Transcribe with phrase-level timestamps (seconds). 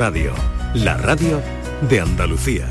[0.00, 0.32] Radio,
[0.72, 1.42] la radio
[1.90, 2.66] de Andalucía.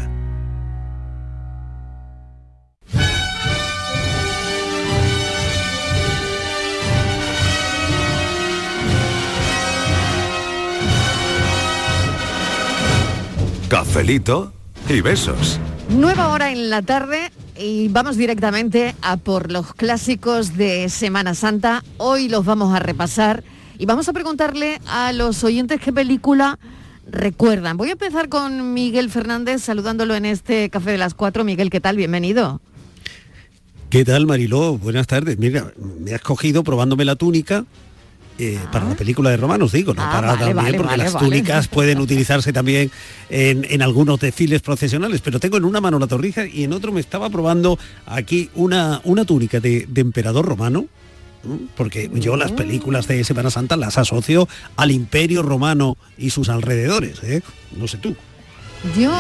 [13.68, 14.52] Cafelito
[14.90, 15.60] y besos.
[15.90, 21.84] Nueva hora en la tarde y vamos directamente a por los clásicos de Semana Santa.
[21.98, 23.44] Hoy los vamos a repasar
[23.78, 26.58] y vamos a preguntarle a los oyentes qué película
[27.12, 27.78] recuerdan.
[27.78, 31.44] Voy a empezar con Miguel Fernández saludándolo en este Café de las Cuatro.
[31.44, 31.98] Miguel, ¿qué tal?
[31.98, 32.62] Bienvenido.
[33.90, 34.78] ¿Qué tal, Mariló?
[34.78, 35.38] Buenas tardes.
[35.40, 37.66] Mira, me has cogido probándome la túnica
[38.38, 41.04] eh, para la película de Romanos, digo, no Ah, para vale, también, vale, porque vale,
[41.04, 42.90] las túnicas pueden utilizarse también
[43.30, 46.94] en, en algunos desfiles procesionales, pero tengo en una mano la torrija y en otro
[46.94, 50.86] me estaba probando aquí una, una túnica de, de emperador romano.
[51.76, 57.24] Porque yo las películas de Semana Santa las asocio al imperio romano y sus alrededores,
[57.24, 57.42] ¿eh?
[57.76, 58.16] no sé tú.
[58.98, 59.12] Yo,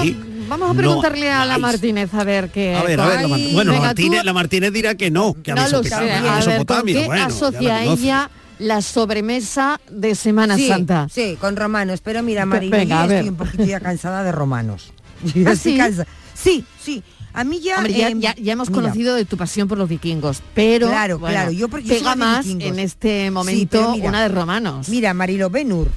[0.47, 1.57] vamos a No, preguntarle a la.
[1.57, 2.75] Martínez a ver qué...
[2.75, 5.51] A ver, a ver, la bueno, venga, Martínez, tú- la Martínez dirá que no, que
[5.51, 5.89] a no lo sé.
[5.95, 11.07] Mesopotamia, A ver, ¿con Mesopotamia, qué bueno, asocia ella la sobremesa de Semana sí, Santa?
[11.11, 11.99] Sí, con romanos.
[12.01, 14.93] Pero mira, María, venga, a estoy un poquito ya cansada de romanos.
[15.35, 15.77] Yo ¿Ah, estoy sí?
[15.77, 17.03] cansa- Sí, sí.
[17.33, 17.77] A mí ya...
[17.77, 20.87] Hombre, ya, em, ya- ya hemos mira, conocido de tu pasión por los vikingos, pero
[20.87, 22.67] Claro, bueno, claro, yo yo pega más vikingos.
[22.67, 24.89] en este momento mira, una de romanos.
[24.89, 25.87] Mira, Marilo Ben-Hur.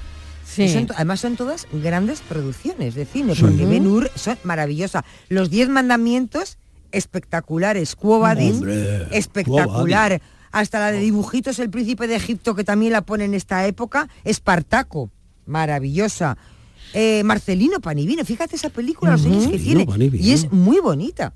[0.45, 0.69] Sí.
[0.69, 5.03] son además son todas grandes producciones de cine, porque Ben-Hur son maravillosas.
[5.31, 6.59] Los Diez Mandamientos,
[6.91, 7.97] espectaculares.
[7.97, 10.21] Quo Vadis, Hombre, espectacular.
[10.51, 14.09] Hasta la de dibujitos El Príncipe de Egipto, que también la pone en esta época.
[14.25, 15.11] Espartaco,
[15.47, 16.37] maravillosa.
[16.95, 19.87] Eh, Marcelino Panivino, fíjate esa película, los años que Marcelino tiene.
[19.87, 20.25] Panivino.
[20.25, 21.33] Y es muy bonita.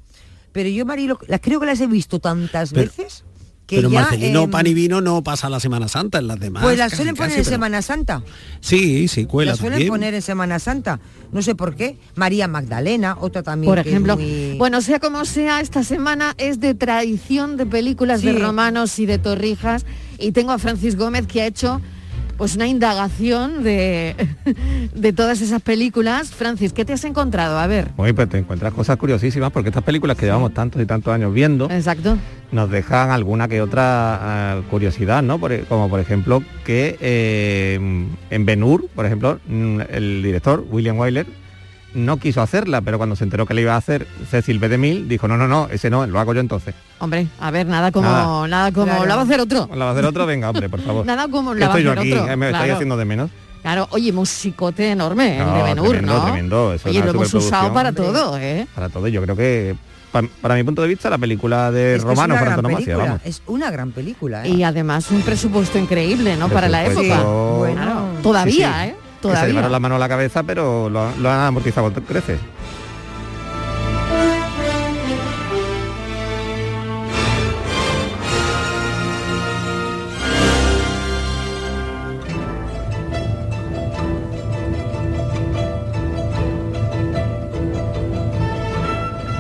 [0.53, 3.25] Pero yo, Marilo, las creo que las he visto tantas Pero- veces
[3.67, 6.63] que Pero ya, Marcelino Pan y Vino no pasa la Semana Santa en las demás.
[6.63, 8.23] Pues las casi, suelen poner casi, en pero- Semana Santa.
[8.61, 9.89] Sí, sí, cuela La suelen también.
[9.91, 11.01] poner en Semana Santa.
[11.33, 11.99] No sé por qué.
[12.15, 13.69] María Magdalena, otra también.
[13.71, 17.67] Por que es ejemplo, muy- bueno, sea como sea, esta semana es de tradición de
[17.67, 19.85] películas de romanos y de torrijas
[20.19, 21.81] y tengo a Francis Gómez que ha hecho
[22.37, 24.15] pues una indagación de,
[24.95, 26.31] de todas esas películas.
[26.31, 27.59] Francis, ¿qué te has encontrado?
[27.59, 27.89] A ver.
[27.97, 31.33] Oye, pues te encuentras cosas curiosísimas porque estas películas que llevamos tantos y tantos años
[31.33, 32.17] viendo Exacto.
[32.53, 35.39] nos dejan alguna que otra ah, curiosidad, ¿no?
[35.39, 37.79] Por e- como por ejemplo que eh,
[38.31, 41.27] en Ben Hur, por ejemplo, mm, el director William Wyler
[41.97, 44.69] no quiso hacerla, pero cuando se enteró que le iba a hacer Cecil B.
[44.69, 46.75] DeMille, dijo, no, no, no, ese no, lo hago yo entonces.
[46.99, 48.73] Hombre, a ver, nada como nada, Nada.
[48.73, 49.07] como Claro.
[49.07, 49.69] la va a hacer otro.
[49.75, 50.27] ¿La va a hacer otro?
[50.27, 51.05] Venga, hombre, por favor.
[51.07, 52.33] Nada como la va a estoy yo hacer aquí, otro.
[52.33, 52.75] eh, me estáis Claro.
[52.75, 53.31] haciendo de menos.
[53.63, 56.23] Claro, oye, musicote enorme el No, de Ben Hur, tremendo, ¿no?
[56.25, 58.05] tremendo, eso es oye, una lo hemos usado para hombre.
[58.05, 58.67] todo, ¿eh?
[58.75, 59.75] Para todo, yo creo que,
[60.13, 63.05] pa- para mi punto de vista, la película de Es que Romano gran antonomasia, película,
[63.07, 63.21] vamos.
[63.25, 64.47] Es una gran película.
[64.47, 64.51] ¿eh?
[64.51, 66.49] Y además un presupuesto increíble, ¿no?
[66.49, 67.23] Para la época.
[67.25, 68.91] Bueno, Claro, todavía, Sí, sí.
[68.91, 68.97] ¿eh?
[69.31, 72.39] Que se llevaron la mano a la cabeza, pero lo, lo han amortizado con creces.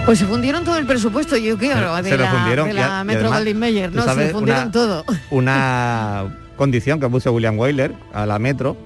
[0.04, 3.28] Pues se fundieron todo el presupuesto, yo creo, de se lo fundieron de la Metro
[3.28, 5.04] Goldwyn Mayer, no, se fundieron una- todo.
[5.30, 6.24] Una
[6.56, 8.76] condición que puso William Wyler a la Metro,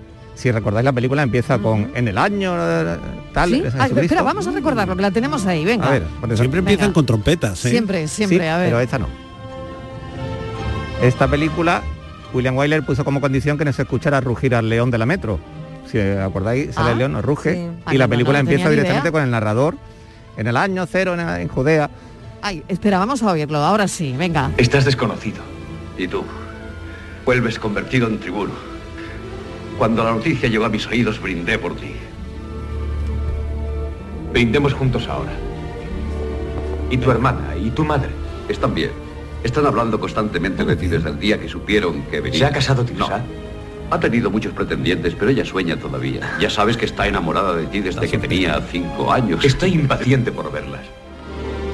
[0.40, 2.96] si recordáis la película empieza con en el año eh,
[3.32, 3.50] tal.
[3.50, 3.62] ¿Sí?
[3.78, 5.86] Ah, espera, vamos a recordarlo, que la tenemos ahí, venga.
[5.86, 6.94] A ver, por eso- Siempre empiezan Venga.
[6.94, 7.70] con trompetas, ¿eh?
[7.70, 8.66] siempre, siempre, Sí, a ver.
[8.68, 9.06] pero esta no.
[11.02, 11.82] Esta película,
[12.32, 15.38] William Wyler puso como condición que no se escuchara rugir al león de la Metro.
[15.90, 17.54] Si acordáis, sale Ah, el león, no ruge.
[17.54, 17.66] sí.
[17.86, 19.12] Ah, Y la no, película no empieza directamente idea.
[19.12, 19.76] con el narrador
[20.36, 21.90] en el año cero en, en Judea.
[22.42, 24.50] Ay, espera, vamos a oírlo, ahora sí, venga.
[24.56, 25.38] Estás desconocido.
[25.98, 26.24] ¿Y tú?
[27.26, 28.52] Vuelves convertido en tribuno.
[29.80, 31.92] Cuando la noticia llegó a mis oídos, brindé por ti.
[34.30, 35.32] Brindemos juntos ahora.
[36.90, 37.56] ¿Y tu hermana?
[37.56, 38.10] ¿Y tu madre?
[38.46, 38.90] Están bien.
[39.42, 42.40] Están hablando constantemente de ti desde el día que supieron que venía.
[42.40, 43.20] ¿Se ha casado Tirsa?
[43.20, 43.24] No.
[43.90, 46.30] Ha tenido muchos pretendientes, pero ella sueña todavía.
[46.38, 49.42] Ya sabes que está enamorada de ti desde que tenía cinco años.
[49.42, 50.82] Estoy impaciente por verlas.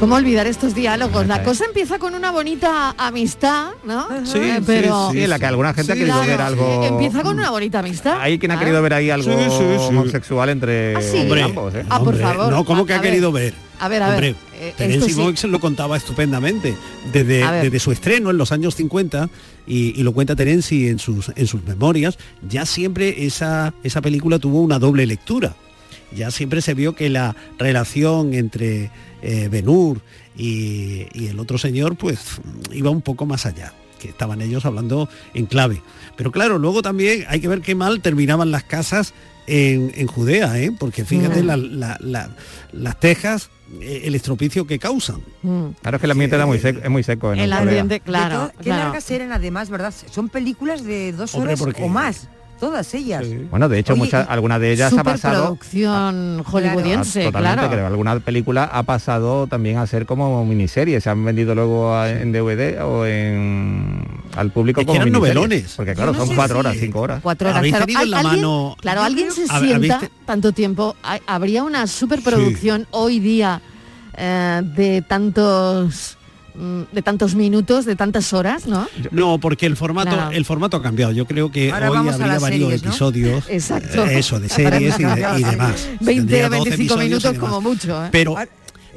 [0.00, 1.26] ¿Cómo olvidar estos diálogos?
[1.26, 4.06] La cosa empieza con una bonita amistad, ¿no?
[4.26, 6.40] Sí, Eh, sí, pero Sí, en la que alguna gente ha Sí, querido Claro, ver
[6.42, 6.84] algo.
[6.84, 8.20] Empieza con una bonita amistad.
[8.20, 9.84] Hay quien ha querido ver ahí algo Sí, sí, sí.
[9.88, 11.16] homosexual entre Ah, sí.
[11.22, 11.84] Hombre, ambos, ¿eh?
[11.88, 12.50] Ah, por hombre, favor.
[12.52, 13.54] No, ¿cómo A- que ha querido ver?
[13.80, 14.14] A ver, a ver.
[14.14, 15.48] Hombre, eh, Terence sí.
[15.48, 16.74] Lo contaba estupendamente
[17.12, 19.30] desde, su estreno en los años 50
[19.66, 24.38] y, y lo cuenta Terence en sus, en sus memorias, ya siempre esa, esa película
[24.38, 25.56] tuvo una doble lectura.
[26.14, 28.90] Ya siempre se vio que la relación entre
[29.22, 30.00] eh, Ben Hur
[30.36, 32.18] y, y el otro señor pues
[32.72, 35.82] iba un poco más allá que estaban ellos hablando en clave.
[36.16, 39.14] Pero claro, luego también hay que ver qué mal terminaban las casas
[39.46, 40.70] en, en Judea, ¿eh?
[40.78, 41.46] porque fíjate Mm.
[41.46, 42.30] la- la- la-
[42.72, 43.48] las tejas,
[43.80, 45.20] eh, el estropicio que causan.
[45.42, 45.66] Mm.
[45.80, 47.62] Claro, es que el ambiente era muy seco, es muy seco en El Corea.
[47.62, 48.36] ambiente, claro.
[48.38, 48.82] todo- qué claro.
[48.84, 49.94] largas eran además, ¿verdad?
[50.10, 53.24] Son películas de dos Hombre, horas porque- o más, todas ellas.
[53.50, 57.72] Bueno, de hecho, Oye, muchas, algunas de ellas ha pasado Superproducción hollywoodiense, Ah, Totalmente, claro.
[57.72, 57.86] creo.
[57.86, 61.00] Alguna película ha pasado también a ser como miniserie.
[61.00, 64.06] Se han vendido luego a- en DVD o en
[64.36, 65.34] al público Es que como eran miniseries.
[65.34, 65.74] novelones.
[65.76, 67.20] Porque claro, no son cuatro si- horas, cinco horas.
[67.22, 67.62] Cuatro horas.
[67.62, 70.96] Claro, tenido en la ¿alguien- mano- claro, alguien se ¿Habéis sienta tanto tiempo.
[71.26, 73.60] Habría una superproducción hoy día
[74.18, 76.16] eh, de tantos
[76.92, 78.88] de tantos minutos, de tantas horas, ¿no?
[79.10, 80.30] No, porque el formato, Claro.
[80.32, 81.12] el formato ha cambiado.
[81.12, 82.88] Yo creo que Ahora hoy habría varios series, ¿no?
[82.90, 83.44] episodios.
[83.48, 84.04] Exacto.
[84.06, 85.88] eh, Eso, de series y, de- y demás.
[86.00, 88.04] 20, Tendría 12 25 episodios y minutos como mucho.
[88.04, 88.08] ¿eh?
[88.10, 88.36] Pero,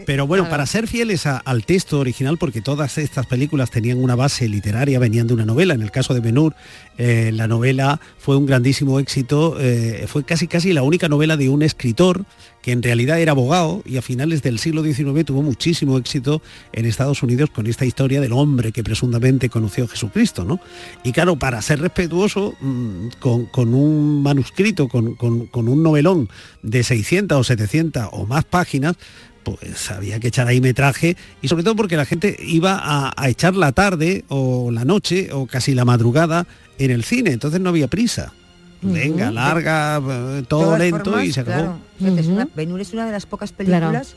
[0.06, 0.52] pero bueno, claro.
[0.52, 5.00] para ser fieles a- al texto original, porque todas estas películas tenían una base literaria,
[5.00, 5.74] venían de una novela.
[5.74, 6.56] En el caso de Benur,
[6.98, 9.58] eh, la novela fue un grandísimo éxito.
[9.60, 12.26] eh, fue casi casi la única novela de un escritor
[12.62, 16.42] que en realidad era abogado y a finales del siglo XIX tuvo muchísimo éxito
[16.74, 20.60] en Estados Unidos con esta historia del hombre que presuntamente conoció a Jesucristo, ¿no?
[21.04, 26.28] Y claro, para ser respetuoso mm, con, con un manuscrito, con, con- con un novelón
[26.62, 28.96] de 600 o 700 o más páginas,
[29.44, 33.30] pues había que echar ahí metraje y sobre todo porque la gente iba a, a
[33.30, 36.46] echar la tarde o la noche o casi la madrugada
[36.78, 38.34] en el cine, entonces no había prisa.
[38.82, 40.02] Venga, larga,
[40.48, 41.78] todo lento formas, y se acabó.
[42.00, 43.68] claro, es una- Ben-Hur es una de las pocas Claro.
[43.88, 44.16] películas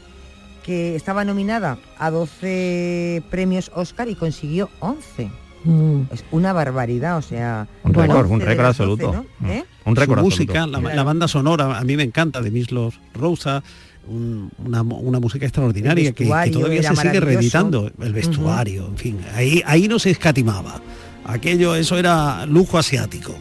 [0.63, 5.31] que estaba nominada a 12 premios Oscar y consiguió 11.
[5.65, 6.03] Mm.
[6.13, 7.67] Es una barbaridad, o sea...
[7.85, 8.15] Un Bueno.
[8.15, 9.27] récord, un 11 de récord las 12, absoluto.
[9.41, 9.49] ¿no?
[9.49, 9.65] ¿Eh?
[9.85, 10.89] Un Su récord música, absoluto.
[10.89, 13.63] la, la banda sonora, a mí me encanta, de Mislos Rosa,
[14.09, 19.63] un- una, una música extraordinaria que, todavía se sigue reeditando, el vestuario, en fin, ahí,
[19.67, 20.81] ahí no se escatimaba.
[21.25, 23.35] Aquello, eso era lujo asiático.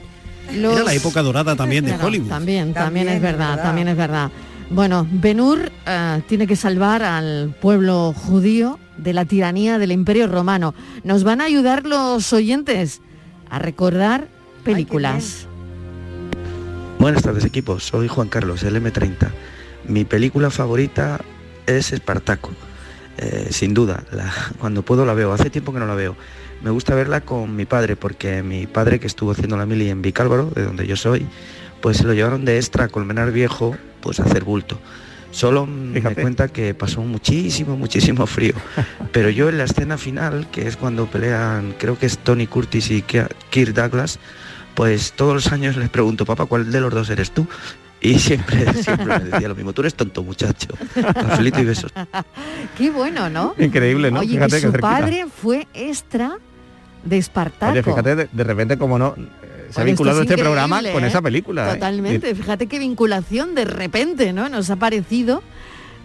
[0.56, 2.30] Los- Era la época dorada también de Hollywood.
[2.30, 3.62] También, también, También, es verdad.
[3.64, 4.30] también es verdad.
[4.70, 10.74] Bueno, Benur eh, tiene que salvar al pueblo judío de la tiranía del Imperio Romano.
[11.04, 13.02] Nos van a ayudar los oyentes
[13.50, 14.28] a recordar
[14.64, 15.48] películas.
[17.00, 19.30] Buenas tardes equipo, soy Juan Carlos, el M30.
[19.88, 21.20] Mi película favorita
[21.66, 22.52] es Espartaco.
[23.18, 26.16] Eh, sin duda, la- cuando puedo la veo, hace tiempo que no la veo.
[26.64, 30.02] Me gusta verla con mi padre, porque mi padre que estuvo haciendo la mili en
[30.02, 31.26] Vicálvaro, de donde yo soy,
[31.82, 34.80] pues se lo llevaron de extra a Colmenar Viejo, pues a hacer bulto.
[35.32, 38.54] Solo me cuenta que pasó muchísimo, muchísimo frío.
[39.12, 42.92] Pero yo en la escena final, que es cuando pelean, creo que es Tony Curtis
[42.92, 44.20] y Kirk Douglas,
[44.76, 47.48] pues todos los años les pregunto, papá, ¿cuál de los dos eres tú?
[48.02, 50.70] Y siempre, siempre me decía lo mismo, tú eres tonto muchacho.
[50.94, 51.94] Cafelito y besos.
[52.78, 53.54] Qué bueno, ¿no?
[53.60, 54.22] Increíble, ¿no?
[54.22, 56.38] Oye, fíjate que su padre fue extra
[57.04, 57.72] de Espartaco.
[57.72, 60.82] Oye, fíjate de, de repente como no eh, se ha Bueno, vinculado es este programa
[60.92, 61.08] con ¿eh?
[61.08, 61.70] esa película.
[61.70, 61.74] ¿eh?
[61.76, 64.50] Totalmente, fíjate qué vinculación de repente, ¿no?
[64.50, 65.44] Nos ha parecido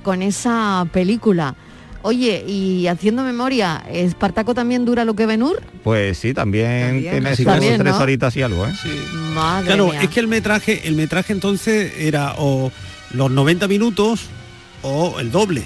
[0.02, 1.54] con esa película.
[2.06, 5.60] Oye, y haciendo memoria, ¿Espartaco también dura lo que Benur?
[5.82, 7.12] Pues sí, también, También.
[7.14, 7.98] tiene sus También, tres ¿no?
[8.00, 8.72] horitas y algo, ¿eh?
[9.34, 10.02] Madre Claro, mía.
[10.02, 12.70] es que el metraje, el metraje entonces era o
[13.12, 14.26] los 90 minutos
[14.82, 15.64] o el doble,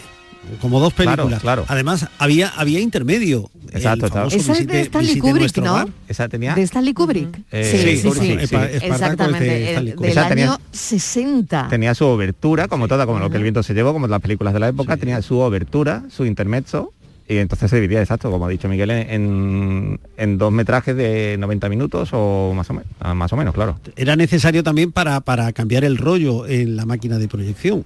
[0.60, 1.40] como dos películas.
[1.40, 1.64] claro.
[1.68, 3.50] Además, había, había intermedio.
[3.72, 5.88] Exacto, el famoso Esa es de Visite- Stanley Visite Kubrick, ¿no?
[6.08, 6.54] Esa tenía...
[6.54, 7.40] ¿De Stanley Kubrick?
[7.52, 7.64] Eh,
[8.02, 8.42] sí, sí, de
[8.86, 10.00] Exactamente, Stanley Kubrick.
[10.00, 11.68] del Esa tenía- año 60.
[11.70, 14.52] Tenía su obertura, como toda, como lo que el viento se llevó, como las películas
[14.54, 16.92] de la época, tenía su obertura, su intermezzo,
[17.28, 21.36] y entonces se dividía, exacto, como ha dicho Miguel, en, en- en dos metrajes de
[21.38, 23.78] 90 minutos o más o menos, más o menos, claro.
[23.94, 27.84] Era necesario también para, para cambiar el rollo en la máquina de proyección.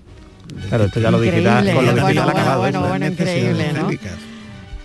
[0.68, 2.60] Claro, esto ya lo Increíble, digital, con lo bueno, digital bueno, acabado.
[2.60, 2.88] bueno, eso.
[2.88, 3.80] bueno, increíble, ¿no?
[3.86, 4.12] Técnicas.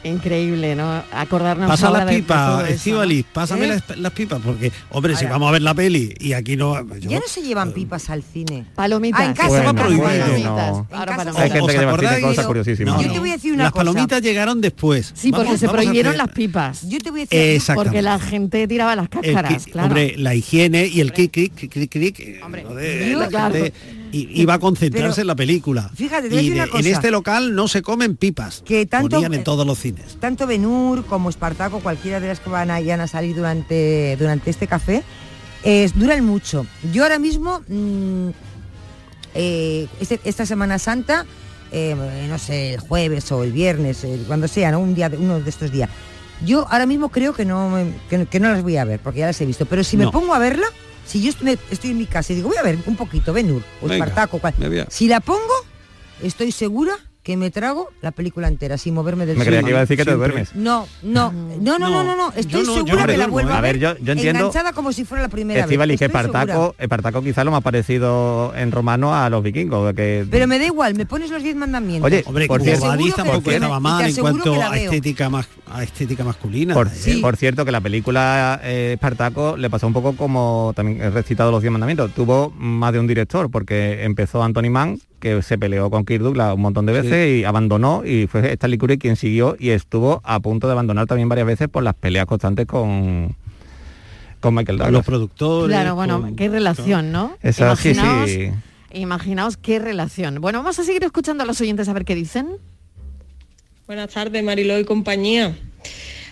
[0.02, 1.04] Increíble, ¿no?
[1.12, 2.66] Acordarnos Pasa las pipas, ¿no?
[2.66, 3.68] Estíbaliz, pásame ¿Eh?
[3.68, 5.34] las, las pipas, porque, hombre, si Ahora.
[5.34, 6.82] vamos a ver la peli y aquí no...
[7.00, 8.64] yo- Ya no se llevan pipas al cine.
[8.76, 9.20] Palomitas.
[9.20, 10.72] Ah, en casa Bueno, Ahora bueno, palomitas.
[10.72, 10.88] no.
[10.90, 11.36] Palomitas.
[11.36, 12.16] Hay gente ¿Os que lleva acordáis?
[12.16, 13.02] cine cosas Pero- curiosísimas.
[13.02, 13.86] Yo No, te voy a decir una Las cosa.
[13.86, 15.12] palomitas llegaron después.
[15.14, 16.88] Sí, porque Vamos- se vamos a prohibieron las pipas.
[16.90, 17.38] Yo te voy a decir...
[17.40, 17.90] Exactamente.
[17.90, 19.88] Porque la gente tiraba las cáscaras, claro.
[19.88, 23.74] Hombre, la higiene y el clic, clic, clic, clic, clic, Hombre, la gente
[24.12, 25.90] i- iba a concentrarse Pero, en la película.
[25.96, 28.62] fíjate, te voy a y decir de- una en este local no se comen pipas.
[28.66, 30.18] Que tanto- Ponían en todos los cines.
[30.20, 34.50] tanto Benur como Espartaco, cualquiera de las que van a, van a salir durante, durante
[34.50, 35.04] este café,
[35.64, 36.66] es, duran mucho.
[36.94, 38.30] Yo ahora mismo, mm,
[39.36, 41.26] eh, este- esta Semana Santa,
[41.72, 41.96] eh,
[42.30, 44.80] no sé, el jueves o el viernes, eh, cuando sea, ¿no?
[44.80, 45.90] Un día, de- uno de estos días.
[46.46, 47.78] Yo ahora mismo creo que no,
[48.10, 49.66] que, que no las voy a ver, porque ya las he visto.
[49.66, 50.12] Pero si me No.
[50.12, 50.66] pongo a verla,
[51.10, 53.64] si yo estoy, estoy en mi casa y digo, voy a ver un poquito Benur
[53.82, 54.54] o Venga, Espartaco, cual-
[54.90, 55.54] si la pongo,
[56.22, 56.94] estoy segura
[57.30, 59.66] que me trago la película entera sin moverme del Me creía sofá.
[59.68, 60.30] que iba a decir que te Siempre.
[60.30, 60.56] duermes.
[60.56, 63.54] No, no, no, no, no, no, no, estoy segura no que la vuelvo ¿eh?
[63.54, 66.00] a ver, yo- yo entiendo- enganchada como si fuera la primera Estivali, vez.
[66.00, 66.06] que.
[66.06, 69.94] Espartaco, Espartaco quizá lo más parecido en romano a los vikingos.
[69.94, 72.08] Que, Pero me da igual, me pones los diez mandamientos.
[72.12, 76.74] Oye, Hombre, Por tampoco estaba y mal en cuanto a estética, más, a estética masculina.
[76.74, 77.20] Por, ¿eh?
[77.22, 81.52] Por cierto, que la película eh, Espartaco le pasó un poco como también he recitado
[81.52, 82.12] los 10 mandamientos.
[82.16, 86.56] Tuvo más de un director, porque empezó Anthony Mann, que se peleó con Kirk Douglas
[86.56, 90.40] un montón de veces y abandonó, y fue Stanley Kubrick quien siguió y estuvo a
[90.40, 93.36] punto de abandonar también varias veces por las peleas constantes con,
[94.40, 94.94] con Michael Douglas.
[94.94, 95.76] los productores.
[95.76, 97.38] Claro, bueno, con- qué relación, ¿no?
[97.42, 98.50] Esa, sí, Imaginaos, sí.
[98.94, 100.42] imaginaos qué relación.
[100.42, 102.48] Bueno, vamos a seguir escuchando a los oyentes a ver qué dicen.
[103.88, 105.56] Buenas tardes, Mariló y compañía.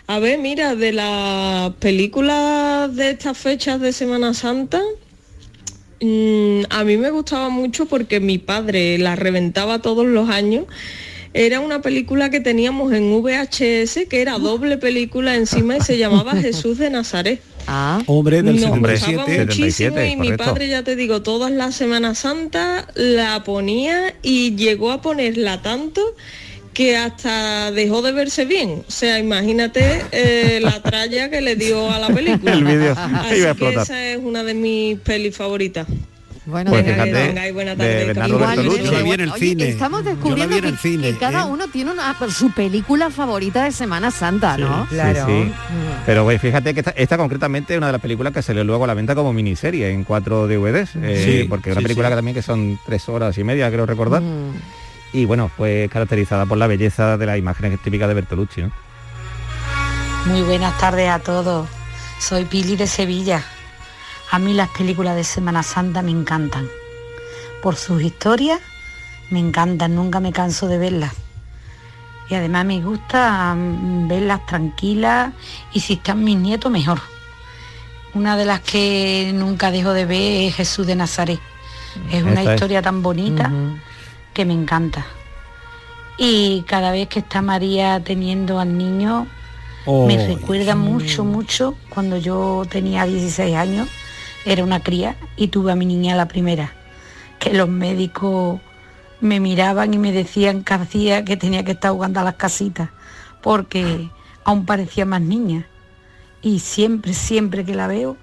[0.09, 4.79] A ver, mira, de las películas de estas fechas de Semana Santa,
[6.01, 10.65] mm, a mí me gustaba mucho porque mi padre la reventaba todos los años.
[11.33, 16.35] Era una película que teníamos en VHS, que era doble película encima y se llamaba
[16.41, 17.41] Jesús de Nazaret.
[17.67, 19.45] Ah, Hombre del Nos Hombre, gustaba 77.
[19.45, 20.45] muchísimo 77, y mi correcto.
[20.45, 26.01] padre, ya te digo, todas las Semanas Santas la ponía y llegó a ponerla tanto
[26.77, 28.83] que hasta dejó de verse bien.
[28.87, 32.53] O sea, imagínate eh, la tralla que le dio a la película.
[32.53, 33.81] El vídeo Así iba a que explotar.
[33.83, 35.87] esa es una de mis pelis favoritas.
[36.45, 38.85] bueno, Pues Venga, que fíjate, tengáis buena de tarde, Bernardo Igual, Bertolucci.
[38.85, 39.69] Yo la vi en el oye, cine.
[39.69, 41.49] Estamos descubriendo en que, el cine, que cada ¿eh?
[41.49, 44.85] uno tiene una, su película favorita de Semana Santa, ¿no?
[44.87, 45.25] Claro.
[45.25, 45.51] sí.
[46.05, 48.83] Pero güey, fíjate que esta, esta concretamente es una de las películas que salió luego
[48.83, 52.11] a la venta como miniserie en cuatro DVDs, eh, Sí, porque es una película sí.
[52.11, 54.53] que también que son tres horas y media, creo recordar, Mm.
[55.13, 58.71] Y bueno, pues caracterizada por la belleza de las imágenes típicas de Bertolucci, ¿no?
[60.25, 61.67] Muy buenas tardes a todos.
[62.19, 63.43] Soy Pili de Sevilla.
[64.31, 66.67] A mí las películas de Semana Santa me encantan.
[67.61, 68.59] Por sus historias
[69.29, 71.13] me encantan, nunca me canso de verlas.
[72.29, 75.31] Y además me gusta mm, verlas tranquilas
[75.71, 76.99] y si están mis nietos mejor.
[78.13, 81.39] Una de las que nunca dejo de ver es Jesús de Nazaret.
[82.11, 82.49] Es una es.
[82.49, 83.49] historia tan bonita
[84.37, 85.05] que me encanta.
[86.17, 89.27] Y cada vez que está María teniendo al niño,
[89.89, 93.87] Oh, me recuerda mucho, mucho cuando yo tenía 16 años,
[94.43, 96.73] era una cría y tuve a mi niña la primera,
[97.39, 98.59] que los médicos
[99.21, 102.89] me miraban y me decían que hacía que tenía que estar jugando a las casitas,
[103.41, 104.09] porque
[104.43, 105.65] aún parecía más niña.
[106.41, 108.17] Y siempre, siempre que la veo,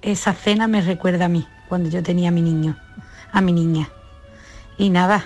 [0.00, 2.78] esa cena me recuerda a mí, cuando yo tenía a mi niño,
[3.32, 3.88] a mi niña.
[4.78, 5.24] Y nada,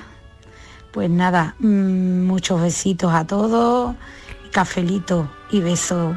[0.93, 3.95] pues nada, mm, muchos besitos a todos,
[4.53, 6.17] cafelito y besos.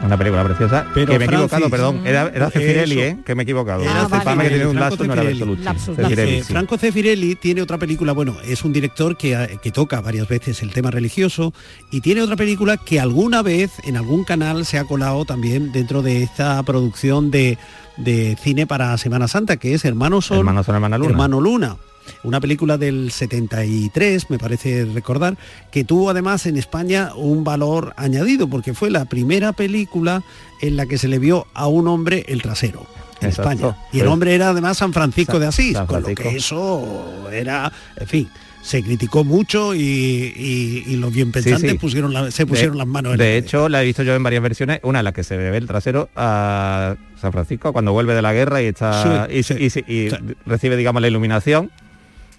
[0.00, 3.16] Una película preciosa, Pero, que me he equivocado, perdón, era, era Cefirelli, eso.
[3.18, 3.18] ¿eh?
[3.26, 3.82] que me he equivocado.
[3.82, 4.48] Era Ah, vale, Cefame que vale.
[4.50, 5.38] tiene un Franco lazo, no era Cefirelli.
[5.40, 5.64] Bertolucci.
[5.64, 6.52] Lapsus, Cefirelli, Eh, sí.
[6.52, 10.72] Franco Cefirelli tiene otra película, bueno, es un director que, que toca varias veces el
[10.72, 11.52] tema religioso
[11.90, 16.00] y tiene otra película que alguna vez en algún canal se ha colado también dentro
[16.02, 17.58] de esta producción de,
[17.96, 21.10] de cine para Semana Santa, que es Hermano Sol, Hermano Sol, Hermana Luna.
[21.10, 21.76] Hermano Luna.
[22.24, 25.36] Una película del 73, me parece recordar,
[25.70, 30.22] que tuvo además en España un valor añadido, porque fue la primera película
[30.60, 32.86] en la que se le vio a un hombre el trasero
[33.20, 33.50] en Exacto.
[33.52, 33.76] España.
[33.92, 36.16] Y el Pues- hombre era además San Francisco San- de Asís, San con lo que
[36.16, 36.82] Francisco.
[37.26, 38.28] eso era, en fin,
[38.62, 41.78] se criticó mucho y, y- y los bien pensantes Sí, sí.
[41.78, 44.14] Pusieron la- se pusieron de, las manos en De la hecho, la he visto yo
[44.14, 47.92] en varias versiones, una en la que se ve el trasero a San Francisco cuando
[47.92, 49.54] vuelve de la guerra y está Sí,
[49.88, 50.08] y, y
[50.44, 51.70] recibe, digamos, la iluminación.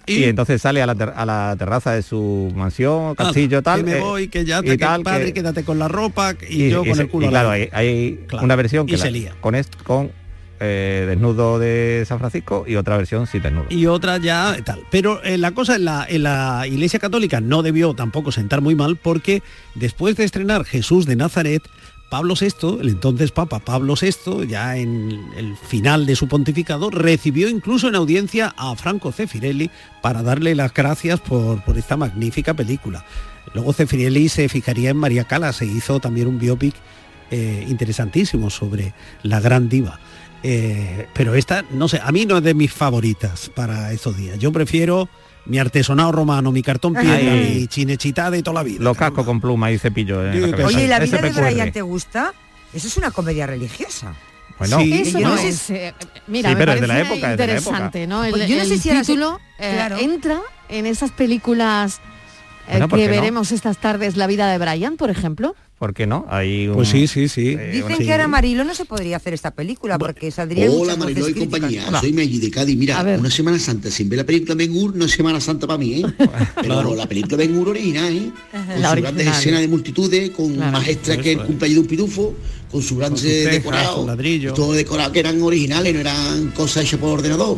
[0.06, 3.80] Y, Y- entonces sale a la, ter- a la terraza de su mansión, castillo, tal.
[3.84, 5.88] que me eh, voy, que ya y te que tal, padre, que- quédate con la
[5.88, 8.92] ropa y, yo con se- el culo y claro, hay, hay Claro, una versión y
[8.92, 9.34] que se la- lía.
[9.40, 10.10] con est- con
[10.62, 13.64] eh, desnudo de San Francisco y otra versión sin desnudo.
[13.70, 14.82] y otra ya tal.
[14.90, 18.74] Pero eh, la cosa en la, en la Iglesia Católica no debió tampoco sentar muy
[18.74, 19.42] mal porque
[19.74, 21.62] después de estrenar Jesús de Nazaret,
[22.10, 27.48] Pablo VI, el entonces Papa Pablo VI, ya en el final de su pontificado, recibió
[27.48, 29.70] incluso en audiencia a Franco Cefirelli
[30.02, 33.04] para darle las gracias por, por esta magnífica película.
[33.54, 36.74] Luego Cefirelli se fijaría en María Cala, se hizo también un biopic
[37.30, 40.00] eh, interesantísimo sobre la gran diva.
[40.42, 44.36] Eh, pero esta, no sé, a mí no es de mis favoritas para estos días.
[44.40, 45.08] Yo prefiero
[45.50, 47.54] mi artesonado romano, mi cartón piedra, Ay.
[47.60, 48.78] mi chinechita de toda la vida.
[48.82, 50.32] Los cascos con pluma y cepillo.
[50.32, 50.66] Sí, la cabeza.
[50.68, 51.30] Oye, ¿y la vida de.
[51.30, 52.32] Brian te gusta?
[52.72, 54.14] Eso es una comedia religiosa.
[54.58, 55.94] Bueno, Sí, Eso yo no sé es, eh,
[56.26, 58.24] mira, Sí, me pero es de la parece época, es de la interesante, ¿no?
[58.24, 59.96] El, Pues yo no sé el si se- título eh, Claro.
[59.98, 62.00] entra en esas películas
[62.68, 63.10] eh, Bueno, ¿por que no?
[63.10, 65.56] veremos estas tardes, La vida de Brian, por ejemplo.
[65.80, 66.26] ¿Por qué no?
[66.28, 67.56] Hay un, Pues sí, sí, sí.
[67.58, 70.94] eh, Dicen una- que ahora Marilo no se podría hacer esta película porque saldría Hola
[70.94, 72.76] Mariló y compañía, soy Meggi de Cádiz.
[72.76, 75.78] Mira, una Semana Santa sin ver la película Ben Hur no es Semana Santa para
[75.78, 76.02] mí, ¿eh?
[76.60, 78.30] Pero la película Ben Hur original, ¿eh?
[78.52, 80.72] Con La sus grandes escenas de multitudes, con Claro.
[80.72, 82.34] más extras que el cumpleaños de un pitufo,
[82.70, 83.62] con sus grandes
[83.94, 84.52] sus ladrillos.
[84.52, 87.56] todo decorado que eran originales, no eran cosas hechas por ordenador.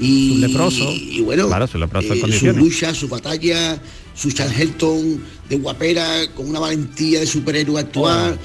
[0.00, 0.90] Y, Su leproso.
[0.90, 2.56] y bueno, Claro, su leproso eh, condiciones.
[2.62, 3.78] luchas, su batalla,
[4.18, 8.36] su Charlton de guapera, con una valentía de superhéroe actual.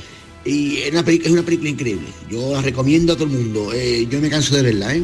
[0.46, 2.08] Y es una, es una película increíble.
[2.30, 3.72] Yo la recomiendo a todo el mundo.
[3.74, 5.04] Eh, yo me canso de verla, ¿eh?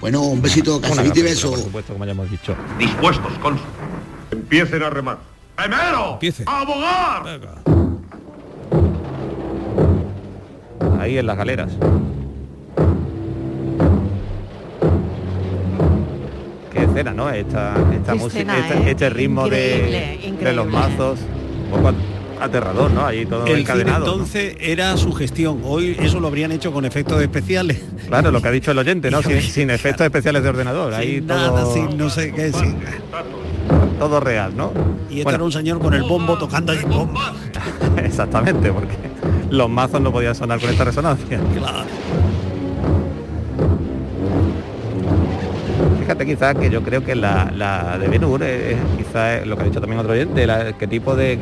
[0.00, 1.50] Bueno, un besito, cafelito y beso.
[1.50, 2.56] Por supuesto, como ya hemos dicho.
[2.78, 3.66] Dispuestos, cónsul.
[4.30, 5.18] Empiecen a remar.
[5.56, 6.14] ¡Primero!
[6.14, 6.44] Empiece.
[6.46, 7.62] ¡A abogar!
[10.98, 11.72] Ahí en las galeras.
[16.96, 17.30] Escena, ¿no?
[17.30, 18.90] Esta, esta música, este, ¿eh?
[18.90, 20.44] este ritmo Increíble, de, increíble.
[20.44, 21.18] de los mazos,
[21.64, 21.92] un poco
[22.40, 23.04] aterrador, ¿no?
[23.06, 24.06] Ahí todo El cine encadenado.
[24.06, 24.12] ¿no?
[24.12, 25.60] entonces era su gestión.
[25.64, 27.82] Hoy eso lo habrían hecho con efectos especiales.
[28.08, 29.22] Claro, lo que ha dicho el oyente, ¿no?
[29.22, 30.94] Sin, sin efectos especiales de ordenador.
[30.94, 32.76] Ahí todo, nada, sin no sé qué, sin-
[33.98, 34.72] todo real, ¿no?
[35.10, 35.36] Y este Bueno.
[35.36, 37.20] era un señor con el bombo tocando ahí bombo.
[38.02, 38.94] Exactamente, porque
[39.50, 41.40] los mazos no podían sonar con esta resonancia.
[46.06, 49.62] Fíjate quizás que yo creo que la, la de Ben Hur es quizás lo que
[49.62, 51.36] ha dicho también otro oyente, la, qué tipo de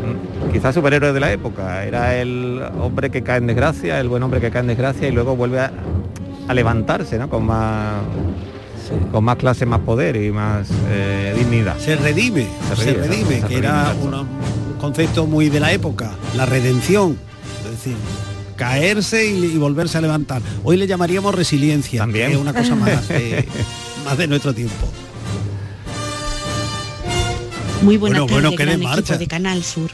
[0.52, 1.84] quizás superhéroe de la época.
[1.84, 5.12] Era el hombre que cae en desgracia, el buen hombre que cae en desgracia y
[5.12, 5.70] luego vuelve a,
[6.48, 7.28] a levantarse, ¿no?
[7.28, 7.96] Con más
[9.12, 11.76] con más clase, más poder y más eh, dignidad.
[11.78, 15.60] Se redime, Se se, redime, redime, se que redime, era una- un concepto muy de
[15.60, 17.18] la época, la redención.
[17.66, 17.96] Es decir,
[18.56, 20.40] caerse y, y volverse a levantar.
[20.62, 22.28] Hoy le llamaríamos resiliencia, También.
[22.28, 23.46] que es una cosa más de,
[24.04, 24.86] más de nuestro tiempo.
[27.82, 29.18] Muy buenas Bueno, bueno, tardes, que gran de equipo marcha.
[29.18, 29.90] de Canal Sur.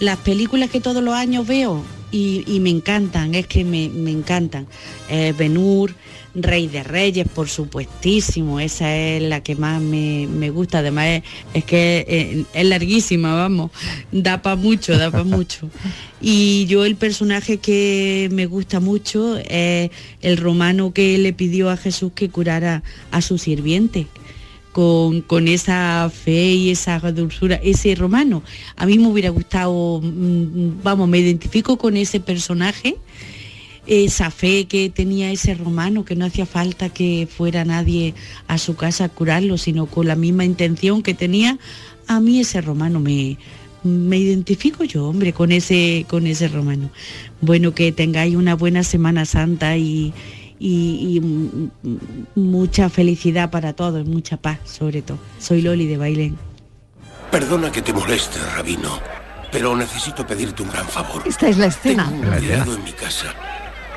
[0.00, 4.10] Las películas que todos los años veo y, y me encantan, es que me, me
[4.10, 4.66] encantan.
[5.08, 5.94] Eh, Ben-Hur,
[6.34, 10.78] Rey de Reyes, por supuestísimo, esa es la que más me, me gusta.
[10.78, 11.22] Además es,
[11.54, 13.70] es que eh, es larguísima, vamos,
[14.10, 15.70] da para mucho, da para mucho.
[16.26, 19.90] Y yo el personaje que me gusta mucho es
[20.22, 24.06] el romano que le pidió a Jesús que curara a su sirviente
[24.74, 28.42] con, con esa fe y esa dulzura, ese romano.
[28.76, 32.96] A mí me hubiera gustado, mm, vamos, me identifico con ese personaje,
[33.86, 38.14] esa fe que tenía ese romano, que no hacía falta que fuera nadie
[38.48, 41.58] a su casa a curarlo, sino con la misma intención que tenía,
[42.06, 43.36] a mí ese romano me,
[43.82, 46.90] me identifico yo, hombre, con ese, con ese romano.
[47.40, 50.14] Bueno, que tengáis una buena Semana Santa y,
[50.58, 51.20] y-
[52.34, 55.18] mucha felicidad para todos, mucha paz sobre todo.
[55.38, 56.38] Soy Loli de Bailén.
[57.30, 58.98] Perdona que te moleste, Rabino,
[59.52, 61.22] pero necesito pedirte un gran favor.
[61.26, 62.08] Esta es la escena.
[62.08, 63.34] Tengo un en mi casa.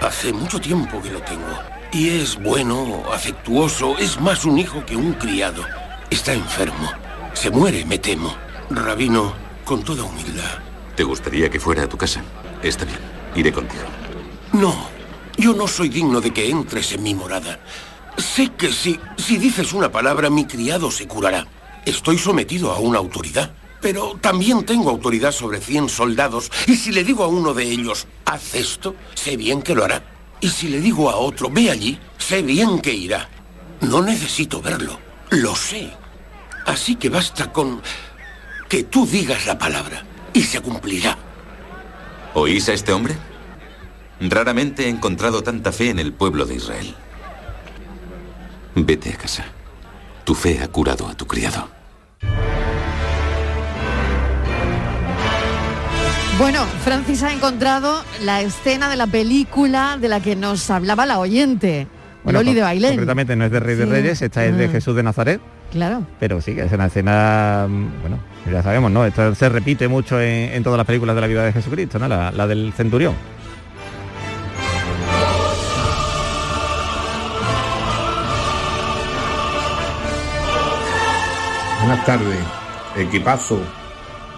[0.02, 1.58] Hace mucho tiempo que lo tengo.
[1.92, 5.64] Y es bueno, afectuoso, es más un hijo que un criado.
[6.10, 6.92] Está enfermo.
[7.34, 8.36] Se muere, me temo.
[8.70, 9.34] Rabino,
[9.66, 10.60] con toda humildad.
[10.96, 12.24] ¿Te gustaría que fuera a tu casa?
[12.62, 13.00] Está bien,
[13.36, 13.84] iré contigo.
[14.54, 14.76] No,
[15.36, 17.60] yo no soy digno de que entres en mi morada.
[18.18, 21.48] Sé que si, si dices una palabra, mi criado se curará.
[21.86, 23.52] Estoy sometido a una autoridad.
[23.82, 26.52] Pero también tengo autoridad sobre 100 soldados.
[26.66, 30.04] Y si le digo a uno de ellos, haz esto, sé bien que lo hará.
[30.40, 33.30] Y si le digo a otro, ve allí, sé bien que irá.
[33.82, 35.00] No necesito verlo.
[35.30, 35.92] Lo sé.
[36.66, 37.82] Así que basta con
[38.68, 40.04] que tú digas la palabra.
[40.34, 41.18] Y se cumplirá.
[42.34, 43.16] ¿Oís a este hombre?
[44.20, 46.96] Raramente he encontrado tanta fe en el pueblo de Israel.
[48.76, 49.46] Vete a casa.
[50.24, 51.70] Tu fe ha curado a tu criado.
[56.38, 61.18] Bueno, Francis ha encontrado la escena de la película de la que nos hablaba la
[61.20, 61.88] oyente,
[62.24, 62.92] Bueno, Loli de Bailén.
[62.92, 63.86] Concretamente no es de Rey de.
[63.86, 64.72] Reyes, esta es de Mm.
[64.72, 65.42] Jesús de Nazaret.
[65.72, 66.04] Claro.
[66.20, 68.20] Pero sí, que es una escena, mm, bueno,
[68.52, 69.06] ya sabemos, ¿no?
[69.06, 72.08] Esto se repite mucho en, en todas las películas de la vida de Jesucristo, ¿no?
[72.08, 73.16] La, la del centurión.
[81.80, 82.40] Buenas tardes,
[82.96, 83.60] equipazo,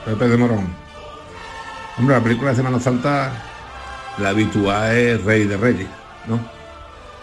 [0.06, 0.68] Pepe de Morón.
[2.00, 3.30] Hombre, la película de Semana Santa,
[4.20, 5.88] la habitual es Rey de Reyes,
[6.30, 6.40] ¿no?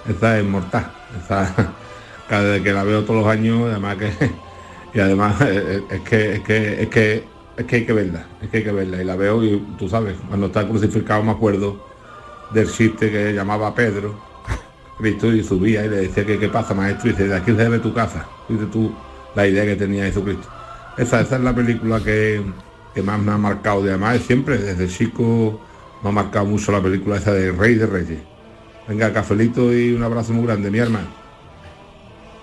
[0.06, 1.72] Esa es mortal, esa
[2.28, 4.12] cada vez que la veo todos los años, además que
[4.94, 7.24] y además eh, es que es que es que
[7.56, 9.88] es que hay que verla, es que hay que verla y la veo y tú
[9.88, 11.82] sabes, cuando está crucificado me acuerdo
[12.52, 14.14] del chiste que llamaba Pedro,
[14.98, 17.66] Cristo y subía y le decía que qué pasa maestro y dice de aquí se
[17.66, 18.94] ve tu casa, dice tú
[19.34, 20.46] la idea que tenía Jesucristo.
[20.98, 22.42] Esa, esa es la película que,
[22.96, 25.60] que más me ha marcado de además siempre, desde chico
[26.02, 28.20] me ha marcado mucho la película esa de Rey de Reyes.
[28.88, 31.06] Venga, cafelito y un abrazo muy grande, mi hermano.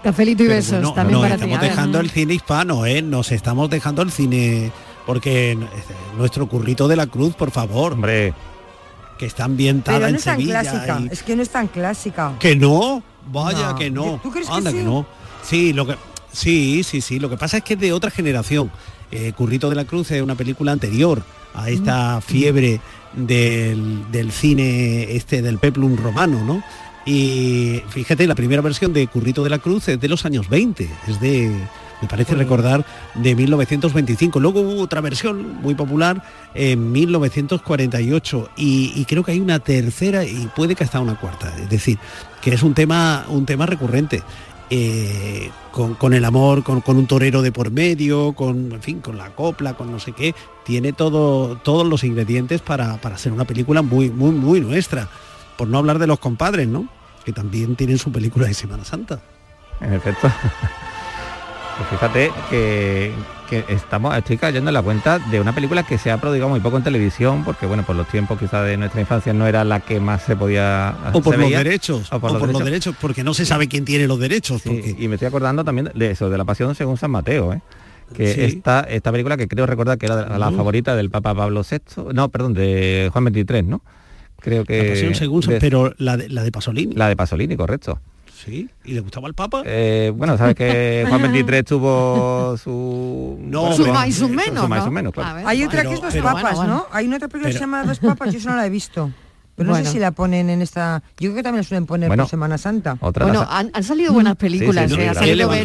[0.03, 1.43] Cafelito y Pero besos bueno, también nos para ti.
[1.45, 3.01] estamos dejando el cine hispano, ¿eh?
[3.01, 4.71] Nos estamos dejando el cine...
[5.07, 5.57] Porque eh,
[6.17, 7.93] nuestro currito de la cruz, por favor.
[7.93, 8.33] Hombre.
[9.17, 10.61] Que está ambientada Pero no en es tan Sevilla.
[10.61, 12.33] clásica, y- es que no es tan clásica.
[12.39, 13.75] Que no, vaya No.
[13.75, 14.19] que no.
[14.21, 14.81] ¿Tú crees que Anda sí?
[14.83, 15.05] no.
[15.41, 15.95] Sí, lo que
[16.31, 17.19] sí, sí, sí.
[17.19, 18.71] Lo que pasa es que es de otra generación.
[19.15, 21.21] Eh, Currito de la Cruz es una película anterior
[21.53, 22.81] a esta fiebre
[23.13, 26.63] del, del cine este del peplum romano, ¿no?
[27.05, 30.89] Y fíjate, la primera versión de Currito de la Cruz es de los años 20,
[31.07, 31.51] es de,
[32.01, 34.39] me parece recordar, de 1925.
[34.39, 36.23] Luego hubo otra versión muy popular
[36.55, 41.53] en 1948 y, y creo que hay una tercera y puede que hasta una cuarta.
[41.61, 41.99] Es decir,
[42.41, 44.23] que es un tema, un tema recurrente.
[44.69, 49.01] Eh, con, con el amor, con, con un torero de por medio, con, en fin,
[49.01, 53.31] con la copla, con no sé qué, tiene todo, todos los ingredientes para, para ser
[53.31, 55.07] una película muy, muy, muy nuestra.
[55.57, 56.87] Por no hablar de los compadres, ¿no?
[57.25, 59.19] Que también tienen su película de Semana Santa.
[59.81, 60.31] En efecto.
[61.77, 63.11] Pues fíjate que,
[63.61, 66.59] que estamos, estoy cayendo en la cuenta de una película que se ha prodigado muy
[66.59, 69.79] poco en televisión, porque bueno, por los tiempos quizás de nuestra infancia no era la
[69.81, 71.59] que más se podía O por los veía.
[71.59, 72.95] derechos, o por, los, derechos.
[72.99, 74.61] porque no se sabe quién tiene los derechos.
[74.63, 77.53] Sí, porque- y me estoy acordando también de eso, de la pasión según San Mateo,
[77.53, 77.61] ¿eh?
[78.15, 78.41] que Sí.
[78.41, 82.29] esta, esta película que creo recordar que era la favorita del Papa Pablo VI, no,
[82.29, 83.81] perdón, de Juan 23, ¿no?
[84.39, 84.83] Creo que...
[84.83, 86.95] La Pasión según de- pero la de, la de Pasolini.
[86.95, 87.99] La de Pasolini, correcto.
[88.43, 89.61] Sí, ¿y le gustaba al Papa?
[89.65, 93.37] Eh, bueno, sabes que Juan 23 tuvo su...
[93.39, 94.83] No, Su más y sus menos, su más y ¿no?
[94.85, 95.35] sus menos, claro.
[95.35, 96.73] Ver, Hay otra Pero- que es Dos pero- Papas, bueno, bueno.
[96.75, 96.85] ¿no?
[96.91, 98.69] Hay una otra película que se Pero- llama Dos Papas, yo eso no la he
[98.69, 99.11] visto.
[99.55, 101.03] Pero no sé si la ponen en esta...
[101.19, 102.97] Yo creo que también la suelen poner Bueno, por Semana Santa.
[102.99, 105.07] Otra Bueno, han, han salido buenas películas, sí, sí, ¿eh?
[105.07, 105.57] ha el salido han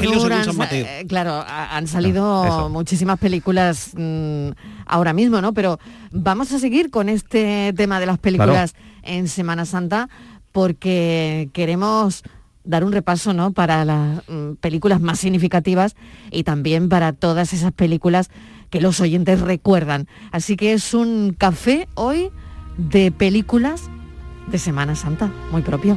[0.71, 2.69] eh, claro, ha- han salido eso.
[2.69, 4.51] muchísimas películas mm,
[4.87, 5.55] ahora mismo, ¿no?
[5.55, 5.81] Pero
[6.13, 10.11] vamos a seguir con este tema de las películas en Semana Santa
[10.53, 12.25] porque queremos
[12.69, 13.53] dar un repaso, ¿no?
[13.53, 15.97] Para las mm, películas más significativas
[16.31, 18.31] y también para todas esas películas
[18.71, 20.07] que los oyentes recuerdan.
[20.31, 22.31] Así que es un café hoy
[22.77, 23.89] de películas
[24.51, 25.97] de Semana Santa, muy propio.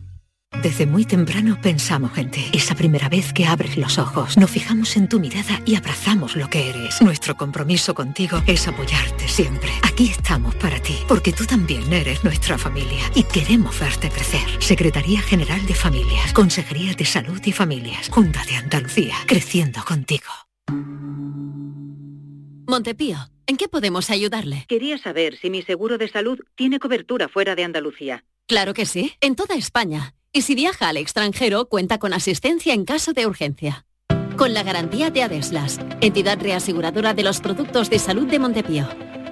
[0.59, 2.45] Desde muy temprano pensamos en ti.
[2.53, 6.49] Esa primera vez que abres los ojos, nos fijamos en tu mirada y abrazamos lo
[6.51, 7.01] que eres.
[7.01, 9.71] Nuestro compromiso contigo es apoyarte siempre.
[9.81, 14.61] Aquí estamos para ti, porque tú también eres nuestra familia y queremos verte crecer.
[14.61, 20.29] Secretaría General de Familias, Consejería de Salud y Familias, Junta de Andalucía, creciendo contigo.
[22.67, 24.65] Montepío, ¿en qué podemos ayudarle?
[24.67, 28.25] Quería saber si mi seguro de salud tiene cobertura fuera de Andalucía.
[28.47, 30.13] Claro que sí, en toda España.
[30.33, 33.85] Y si viaja al extranjero, cuenta con asistencia en caso de urgencia.
[34.37, 38.87] Con la garantía de Adeslas, entidad reaseguradora de los productos de salud de Montepío.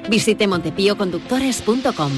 [0.10, 2.12] Visite montepíoconductores.com.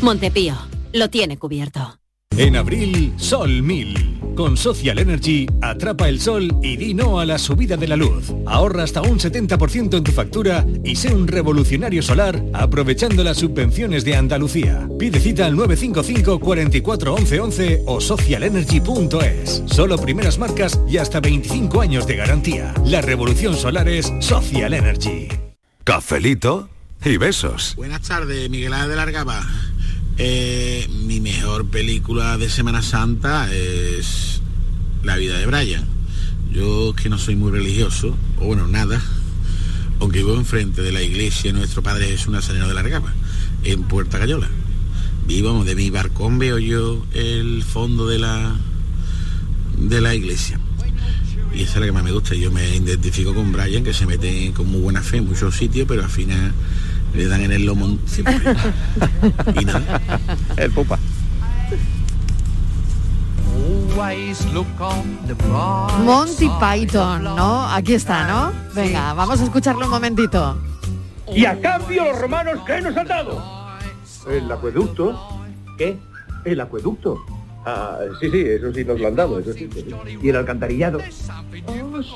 [0.00, 0.54] Montepío,
[0.92, 1.98] lo tiene cubierto.
[2.36, 4.19] En abril, Sol 1000.
[4.40, 8.32] Con Social Energy, atrapa el sol y di no a la subida de la luz.
[8.46, 14.02] Ahorra hasta un 70% en tu factura y sé un revolucionario solar aprovechando las subvenciones
[14.02, 14.88] de Andalucía.
[14.98, 19.62] Pide cita al 955 44 11 11 o socialenergy.es.
[19.66, 22.72] Solo primeras marcas y hasta 25 años de garantía.
[22.86, 25.28] La revolución solar es Social Energy.
[25.84, 26.70] Cafelito
[27.04, 27.74] y besos.
[27.76, 29.42] Buenas tardes, Miguel Ángel de Largaba.
[30.22, 34.42] Eh, mi mejor película de Semana Santa es
[35.02, 35.86] La vida de Brian.
[36.52, 39.00] Yo que no soy muy religioso, o bueno, nada,
[39.98, 43.14] aunque vivo enfrente de la iglesia nuestro Padre Jesús Nazareno de Largaba,
[43.64, 44.50] en Puerta Cayola.
[45.26, 48.54] Vivo de mi barcón, veo yo el fondo de la
[49.78, 50.60] de la iglesia.
[51.54, 52.34] Y esa es la que más me gusta.
[52.34, 55.88] Yo me identifico con Brian, que se mete con muy buena fe en muchos sitios,
[55.88, 56.52] pero al final
[57.14, 58.36] le dan en el lomo siempre.
[59.60, 60.00] y nada.
[60.56, 60.98] El pupa.
[66.04, 67.68] Monty Python, ¿no?
[67.68, 68.52] Aquí está, ¿no?
[68.74, 70.58] Venga, vamos a escucharlo un momentito.
[71.32, 73.42] Y a cambio los romanos, ¿qué nos han dado?
[74.28, 75.40] El acueducto.
[75.78, 75.98] ¿Qué?
[76.44, 77.18] El acueducto.
[77.64, 79.68] Ah, sí, sí, eso sí nos lo han dado, eso sí.
[80.22, 80.98] ¿Y el alcantarillado?
[81.28, 81.44] Ah,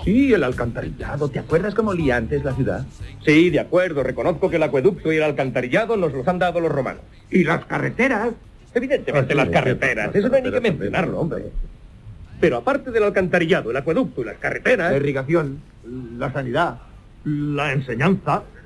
[0.02, 1.28] sí, el alcantarillado.
[1.28, 2.86] ¿Te acuerdas cómo olía antes la ciudad?
[3.24, 4.02] Sí, de acuerdo.
[4.02, 7.02] Reconozco que el acueducto y el alcantarillado nos los han dado los romanos.
[7.30, 8.30] ¿Y las carreteras?
[8.74, 10.14] Evidentemente las carreteras.
[10.14, 11.44] Eso no hay ni que mencionarlo, hombre.
[12.40, 14.92] Pero aparte del alcantarillado, el acueducto y las carreteras...
[14.92, 15.60] La irrigación,
[16.18, 16.78] la sanidad,
[17.24, 18.44] la enseñanza...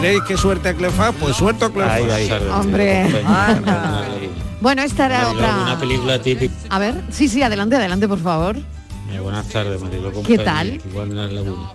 [0.00, 1.14] ¿Queréis que suerte a Cleofás?
[1.20, 2.58] Pues suelto a.
[2.58, 3.06] Hombre.
[4.60, 5.62] Bueno, esta era Mariló, otra...
[5.62, 6.54] Una película típica.
[6.70, 8.56] A ver, sí, sí, adelante, adelante, por favor.
[9.06, 10.10] Mira, buenas tardes, Mariló.
[10.22, 10.80] ¿Qué tal?
[10.86, 11.72] Igual la laguna.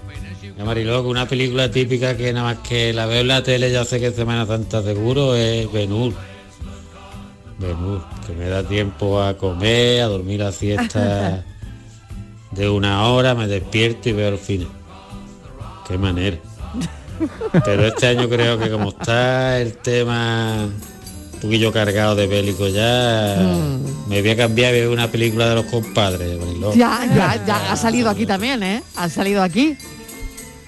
[0.63, 3.99] Mariló, una película típica que nada más que la veo en la tele, ya sé
[3.99, 6.13] que es Semana Santa seguro, es Benur.
[8.25, 11.43] Que me da tiempo a comer, a dormir la siesta
[12.51, 14.67] de una hora, me despierto y veo el final.
[15.87, 16.37] Qué manera.
[17.63, 23.37] Pero este año creo que como está el tema un poquillo cargado de bélico ya,
[24.07, 26.37] me voy a cambiar y ver una película de los compadres.
[26.75, 28.83] Ya, ya, ya ha salido aquí también, ¿eh?
[28.95, 29.77] Ha salido aquí.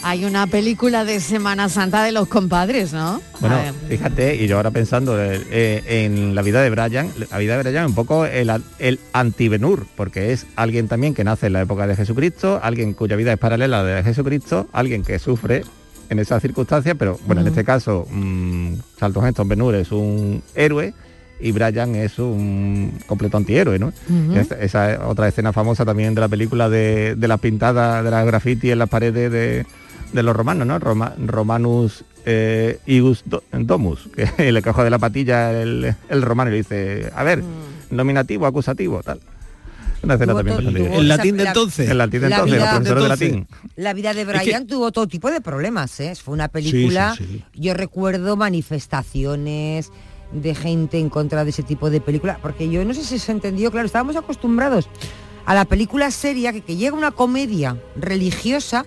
[0.04, 3.22] Hay una película de Semana Santa de los compadres, ¿no?
[3.40, 3.58] Bueno,
[3.90, 7.64] fíjate, y yo ahora pensando eh, eh, en la vida de Brian, la vida de
[7.64, 11.62] Brian es un poco el, el anti-Benur, porque es alguien también que nace en la
[11.62, 15.64] época de Jesucristo, alguien cuya vida es paralela a la de Jesucristo, alguien que sufre
[16.10, 20.94] en esas circunstancias, pero bueno, en este caso, mm, Charlton Heston Benur es un héroe
[21.40, 23.94] y Brian es un completo antihéroe, ¿no?
[24.36, 28.12] Esa, esa es otra escena famosa también de la película de, de las pintadas de
[28.12, 29.66] las graffiti en las paredes de,
[30.14, 30.80] de los romanos, ¿no?
[30.80, 36.50] Roma- Romanus eh, Ius Do- Domus, que le coge de la patilla el, el romano
[36.50, 37.44] y le dice, a ver,
[37.90, 39.20] nominativo, acusativo, tal.
[40.04, 40.94] Una escena Tuvo también bastante bien.
[40.94, 41.90] ¿El latín de entonces?
[41.90, 43.48] El latín de La entonces, vida- los profesores de latín.
[43.76, 46.14] La vida de Es Brian que- tuvo todo tipo de problemas, ¿eh?
[46.16, 47.44] Fue una película, sí, sí.
[47.56, 48.36] yo recuerdo
[48.98, 49.92] manifestaciones,
[50.32, 53.32] de gente en contra de ese tipo de película, porque yo no sé si se
[53.32, 54.90] ha entendido, claro, estábamos acostumbrados
[55.46, 58.86] a la película seria, que, que llega una comedia religiosa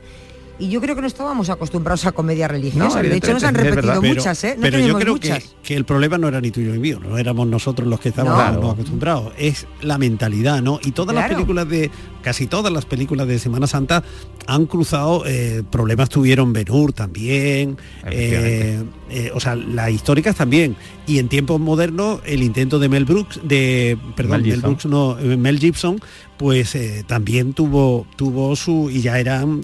[0.60, 3.02] y yo creo que no estábamos acostumbrados a comedia religiosa.
[3.02, 4.54] de hecho, nos han repetido muchas, ¿eh?
[4.56, 7.18] No pero yo creo que, que el problema no era ni tuyo ni mío, no
[7.18, 8.70] éramos nosotros los que estábamos No.
[8.70, 10.78] acostumbrados, es la mentalidad, ¿no?
[10.84, 11.90] Y todas las películas de,
[12.22, 14.02] casi todas las películas de Semana Santa
[14.46, 17.76] han cruzado, eh, problemas tuvieron Benur también,
[18.10, 20.76] eh, eh, o sea, las históricas también.
[21.06, 24.70] Y en tiempos modernos, el intento de Mel Brooks, de, perdón, Mel Mel, Gibson.
[24.70, 26.00] Brooks no, Mel Gibson,
[26.36, 29.62] pues también tuvo tuvo su y ya eran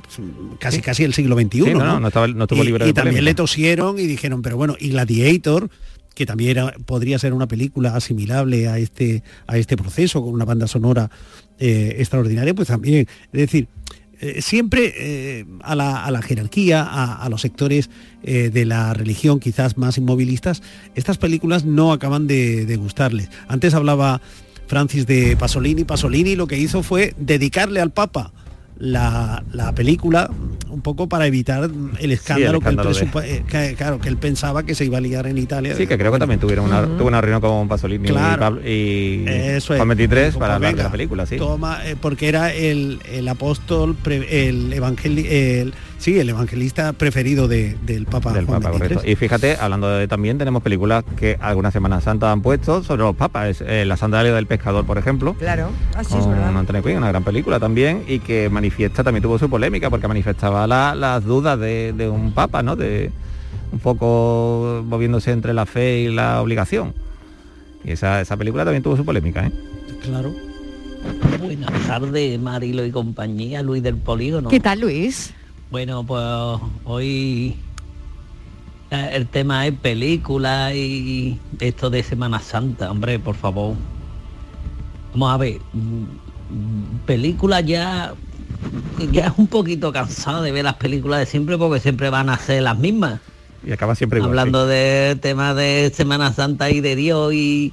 [0.58, 2.92] casi casi el siglo XXI Sí, no, no, no estaba- no estuvo y, libre y
[2.92, 3.22] también polémica.
[3.22, 5.70] le tosieron y dijeron pero bueno y Gladiator
[6.16, 10.66] que también podría ser una película asimilable a este a este proceso con una banda
[10.66, 11.10] sonora
[11.58, 13.68] eh, extraordinaria pues también es decir
[14.18, 17.90] eh, siempre eh, a, la, a la jerarquía, a, los sectores
[18.22, 20.62] de la religión quizás más inmovilistas,
[20.94, 23.28] estas películas no acaban de, de gustarles.
[23.46, 24.22] Antes hablaba
[24.66, 28.32] Francis de Pasolini, Pasolini lo que hizo fue dedicarle al Papa
[28.78, 30.30] la, la película
[30.68, 34.16] un poco para evitar el escándalo, escándalo que, él de- eh, que- claro, que él
[34.18, 35.74] pensaba que se iba a liar en Italia.
[35.74, 38.36] Sí, que creo que también tuvieron una, tuvo una reunión con Pasolini Claro.
[38.36, 39.78] y, Pablo, y Eso es.
[39.78, 41.36] Juan 23 Dijo, para hablar de la película, sí.
[41.38, 47.48] Toma, eh, porque era el, el apóstol, pre- el, evangeli- el sí, el evangelista preferido
[47.48, 49.02] de- del Papa del Juan Papa, correcto.
[49.04, 53.16] Y fíjate, hablando de también, tenemos películas que algunas Semanas Santa han puesto sobre los
[53.16, 53.48] papas.
[53.48, 55.34] Es, eh, la sandalia del pescador, por ejemplo.
[55.34, 56.56] Claro, así es con verdad.
[56.56, 60.66] Antonio Quinn, una gran película también, y que manifiesta, también tuvo su polémica, porque manifestaba
[60.66, 62.76] la- las dudas de, de un papa, ¿no?
[62.76, 63.10] De
[63.72, 66.94] un poco moviéndose entre la fe y la obligación.
[67.84, 69.52] Y esa, esa película también tuvo su polémica, ¿eh?
[70.02, 70.32] Claro.
[71.40, 74.48] Buenas tardes, Marilo y compañía, Luis del Polígono.
[74.48, 75.32] ¿Qué tal, Luis?
[75.70, 76.22] Bueno, pues
[76.84, 77.56] hoy
[78.90, 83.74] eh, el tema es película y esto de Semana Santa, hombre, por favor.
[85.12, 88.14] Vamos a ver, mm, película ya
[89.12, 92.38] ya es un poquito cansado de ver las películas de siempre porque siempre van a
[92.38, 93.20] ser las mismas.
[93.66, 94.30] Y acaba siempre igual.
[94.30, 97.72] Hablando de temas de Semana Santa y de Dios y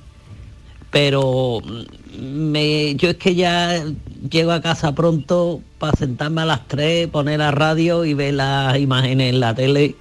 [0.89, 3.83] pero mm, me, yo es que ya
[4.29, 8.79] llego a casa pronto para sentarme a las 3, poner la radio y ver las
[8.79, 9.97] imágenes en la tele.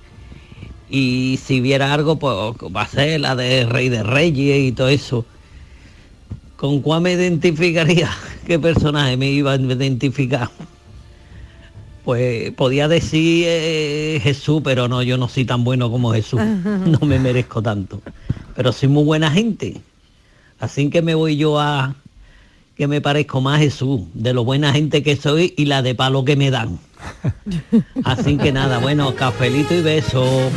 [0.88, 2.36] Y si viera algo, pues
[2.72, 5.26] va a ser la de Rey de Reyes y todo eso.
[6.54, 8.08] ¿Con cuál me identificaría?
[8.46, 10.50] ¿Qué personaje me iba a identificar?
[12.04, 16.40] Pues podía decir eh, Jesús, pero no, yo no soy tan bueno como Jesús.
[16.86, 18.00] No me merezco tanto.
[18.54, 19.80] Pero soy muy buena gente.
[20.60, 21.96] Así que me voy yo a
[22.82, 25.94] que me parezco más a Jesús, de lo buena gente que soy y la de
[25.94, 26.80] palo que me dan.
[28.04, 30.50] Así que nada, bueno, cafelito y beso.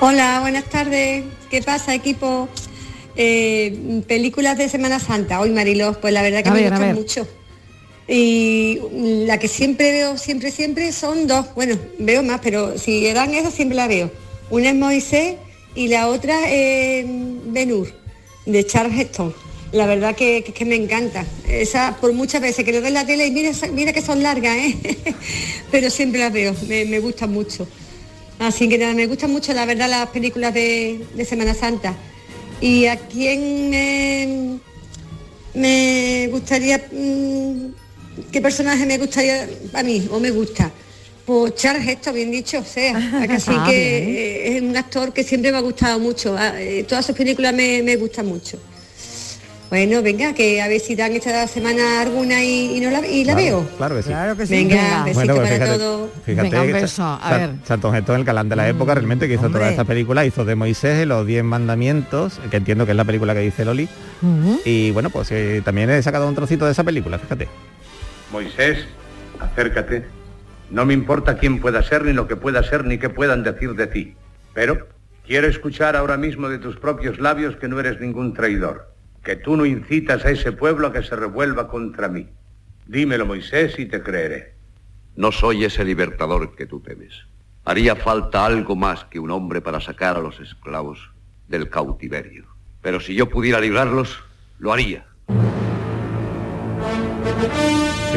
[0.00, 1.26] Hola, buenas tardes.
[1.48, 2.48] ¿Qué pasa, equipo?
[3.16, 5.40] Eh, películas de Semana Santa.
[5.40, 7.28] Hoy, Marilos, pues la verdad que A me ver, gustan mucho.
[8.08, 8.78] Y
[9.26, 11.46] la que siempre veo, siempre, siempre son dos.
[11.54, 14.10] Bueno, veo más, pero si eran esas siempre la veo.
[14.50, 15.36] Una es Moisés
[15.74, 17.06] y la otra es
[17.46, 17.88] Benur,
[18.44, 19.34] de Charles Heston.
[19.72, 21.24] La verdad que, que- que me encanta.
[21.48, 24.22] Esa, por muchas veces que lo veo en la tele y mira, mira que son
[24.22, 24.76] largas, ¿eh?
[25.70, 27.66] pero siempre las veo, me, me gustan mucho.
[28.38, 31.94] Así que nada, me gustan mucho la verdad las películas de, de Semana Santa.
[32.62, 34.58] Y a quién me,
[35.54, 37.66] me gustaría, mm,
[38.30, 40.70] qué personaje me gustaría a mí o me gusta.
[41.26, 42.96] Pues Charles Heston, bien dicho, o sea,
[43.28, 44.56] así Ah, que bien.
[44.56, 46.36] es un actor que siempre me ha gustado mucho.
[46.38, 48.58] Ah, eh, Todas sus películas me, me gustan mucho.
[49.72, 53.24] Bueno, venga, que a ver si dan esta semana alguna y, y no la, y
[53.24, 53.68] la Claro, veo.
[53.78, 54.08] Claro que sí.
[54.10, 54.52] Claro que sí.
[54.54, 56.10] Venga, Bueno, pues para fíjate, todos.
[56.26, 56.96] fíjate Venga, un que beso.
[57.02, 57.50] Cha- A Cha- ver.
[57.64, 59.60] Charlton Heston, el galán de la época, realmente que hizo hombre.
[59.60, 63.32] toda esta película, hizo de Moisés los 10 mandamientos, que entiendo que es la película
[63.32, 63.88] que dice Loli.
[64.66, 67.48] Y bueno, pues eh, también he sacado un trocito de esa película, fíjate.
[68.30, 68.84] Moisés,
[69.40, 70.04] acércate.
[70.70, 73.74] No me importa quién pueda ser, ni lo que pueda ser, ni qué puedan decir
[73.74, 74.14] de ti.
[74.52, 74.86] Pero
[75.26, 78.91] quiero escuchar ahora mismo de tus propios labios que no eres ningún traidor,
[79.22, 82.28] que tú no incitas a ese pueblo a que se revuelva contra mí.
[82.86, 84.54] Dímelo, Moisés, y te creeré.
[85.14, 87.26] No soy ese libertador que tú temes.
[87.64, 91.10] Haría falta algo más que un hombre para sacar a los esclavos
[91.48, 92.46] del cautiverio.
[92.80, 94.18] Pero si yo pudiera librarlos,
[94.58, 95.06] lo haría.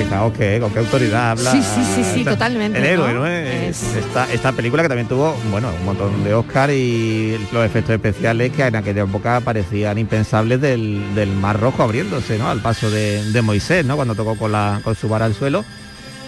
[0.06, 1.52] Fijaos que con qué autoridad habla.
[1.52, 3.20] Sí, sí, sí, sí, esta- totalmente, El héroe, ¿no?
[3.22, 3.28] ¿no?
[3.28, 7.96] Es- Esta, esta película que también tuvo, bueno, un montón de Oscar y los efectos
[7.96, 12.50] especiales que en aquella época parecían impensables del, del Mar Rojo abriéndose, ¿no?
[12.50, 13.96] Al paso de, de Moisés, ¿no?
[13.96, 15.66] Cuando tocó con, la, con su vara al suelo.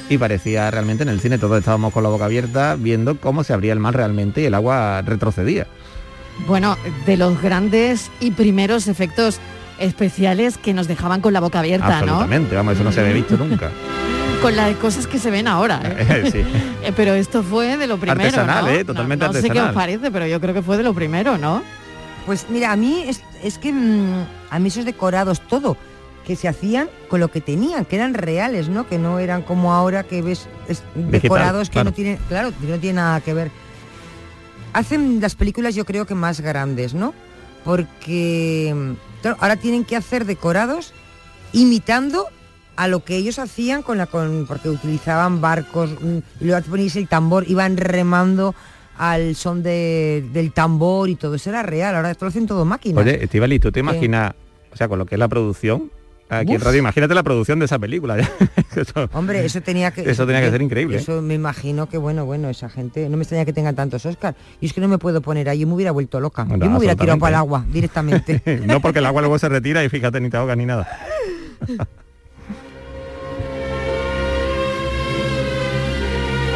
[0.09, 3.53] Y parecía realmente en el cine, todos estábamos con la boca abierta viendo cómo se
[3.53, 5.67] abría el mar realmente y el agua retrocedía.
[6.47, 9.39] Bueno, de los grandes y primeros efectos
[9.79, 12.13] especiales que nos dejaban con la boca abierta, ¿no?
[12.13, 13.69] Absolutamente, vamos, eso no se había visto nunca.
[14.41, 15.81] Con las cosas que se ven ahora.
[15.83, 16.29] ¿eh?
[16.31, 16.43] sí.
[16.83, 18.71] Eh, pero esto fue de lo primero, Artesanal, ¿no?
[18.71, 18.85] ¿eh?
[18.85, 21.37] Totalmente no, no sé qué os parece, pero yo creo que fue de lo primero,
[21.37, 21.63] ¿no?
[22.25, 25.75] Pues mira, a mí es, es que mm, a mí esos decorados todo
[26.25, 28.87] que se hacían con lo que tenían, que eran reales, ¿no?
[28.87, 31.89] Que no eran como ahora que ves es- decorados que claro.
[31.89, 33.49] no tienen, claro, que no tienen nada que ver.
[34.73, 37.13] Hacen las películas yo creo que más grandes, ¿no?
[37.65, 38.91] Porque mm,
[39.21, 40.93] claro, ahora tienen que hacer decorados
[41.53, 42.27] imitando
[42.75, 46.69] a lo que ellos hacían con la con porque utilizaban barcos mm, y luego te
[46.69, 48.53] poníais el tambor, iban remando
[48.97, 52.65] al son de- del tambor y todo eso era real, ahora esto lo hacen todo
[52.65, 53.03] máquinas.
[53.03, 54.33] Oye, Estivali, ¿tú te imaginas,
[54.71, 55.91] o sea, con lo que es la producción,
[56.29, 56.63] aquí en Uf.
[56.63, 58.17] radio, imagínate la producción de esa película.
[58.75, 60.99] Eso- Hombre, eso tenía que Eso tenía que ser increíble, ¿eh?
[60.99, 64.35] Eso me imagino que bueno, bueno, esa gente no me extraña que tengan tantos Oscar.
[64.61, 66.43] Y es que no me puedo poner ahí, yo me hubiera vuelto loca.
[66.43, 68.41] Bueno, yo me hubiera tirado para el agua directamente.
[68.65, 70.87] no porque el agua luego se retira y fíjate, ni te ahogas ni nada.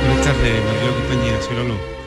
[0.08, 2.01] Buenas tardes, Mariló compañía, soy Lolo.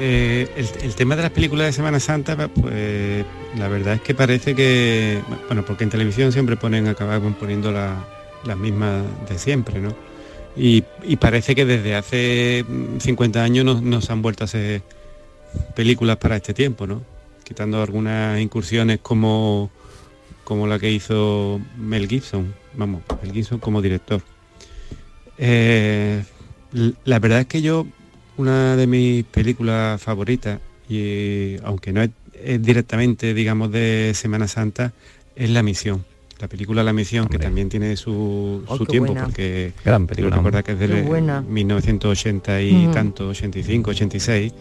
[0.00, 0.48] Eh,
[0.82, 3.24] el, tema de las películas de Semana Santa, pues
[3.56, 8.04] la verdad es que parece que, bueno, porque en televisión siempre ponen, acaban poniendo la-
[8.44, 9.94] las mismas de siempre, ¿no?
[10.56, 10.82] Y,
[11.20, 14.82] parece que desde hace mm, 50 años nos, nos han vuelto a hacer
[15.76, 17.02] películas para este tiempo, ¿no?
[17.44, 19.70] Quitando algunas incursiones como,
[20.44, 24.20] como la que hizo Mel Gibson, vamos, Mel Gibson como director.
[25.38, 26.24] Eh,
[27.04, 27.86] la verdad es que yo,
[28.38, 30.58] una de mis películas favoritas,
[30.88, 34.92] y aunque no es, es directamente, digamos, de Semana Santa,
[35.36, 36.04] es La Misión.
[36.40, 39.24] La película La Misión, que también tiene su, Oh, su tiempo, buena.
[39.24, 41.40] porque Gran creo película, recordar que es buena.
[41.42, 44.52] 1980 y tanto, 85, 86,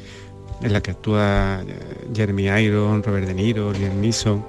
[0.63, 4.43] en la que actúa eh, Jeremy Iron, Robert De Niro, Liam Neeson,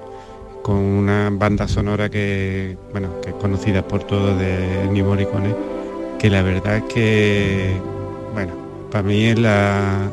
[0.63, 5.53] con una banda sonora que, bueno, que es conocida por todos de Ennio Morricone,
[6.17, 7.75] que la verdad es que,
[8.91, 10.09] para mí es la,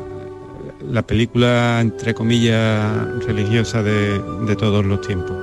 [0.89, 2.91] la película, entre comillas,
[3.25, 5.35] religiosa de, de todos los tiempos.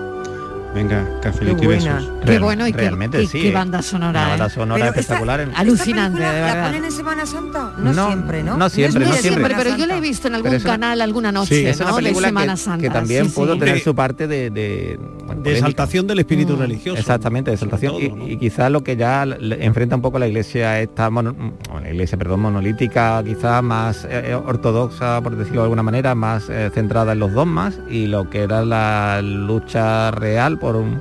[0.74, 2.10] Venga, cafelito y besos.
[2.26, 4.18] Qué bueno y qué, realmente qué- sí, qué banda sonora.
[4.22, 4.50] Una banda ¿eh?
[4.50, 6.66] sonora Pero esta- espectacular Alucinante, de ¿La verdad.
[6.66, 7.72] ponen en Semana Santa?
[7.78, 8.56] No, No, siempre, ¿no?
[8.56, 9.44] no siempre, no de siempre.
[9.44, 11.90] Siempre, pero yo la he visto en algún una- canal alguna noche, Sí, es una
[11.90, 11.96] ¿no?
[11.98, 12.82] De Semana que, Santa.
[12.82, 13.60] que también sí, pudo sí.
[13.60, 16.58] tener su parte de, de, bueno, De exaltación del espíritu Mm.
[16.60, 16.98] religioso.
[16.98, 17.94] Exactamente, de exaltación.
[17.98, 21.90] y, y quizás lo que ya enfrenta un poco la iglesia esta mono- bueno, la
[21.90, 26.70] iglesia, perdón, monolítica, quizás más eh, eh, ortodoxa, por decirlo de alguna manera, más eh,
[26.74, 31.00] centrada en los dogmas y lo que era la lucha real por un-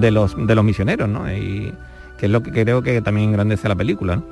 [0.00, 1.32] de los de los misioneros, ¿no?
[1.32, 1.72] Y
[2.18, 4.22] que es lo que creo que también engrandece la película, ¿no?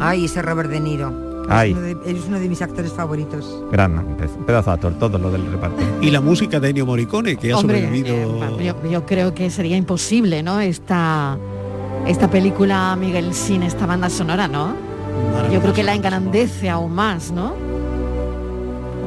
[0.00, 1.27] Ay, ese Robert De Niro.
[1.48, 1.70] Ay.
[1.70, 3.64] Es, uno de, es uno de mis actores favoritos.
[3.72, 5.76] Gran pe- pedazo de actor, todos los del reparto.
[6.02, 8.14] Y la música de Ennio Morricone, que ha sobrevivido...
[8.58, 10.60] eh, yo, yo creo que sería imposible, ¿no?
[10.60, 11.38] Esta,
[12.06, 14.74] esta película, Miguel, sin esta banda sonora, ¿no?
[15.52, 17.54] Yo creo que la engrandece aún más, ¿no?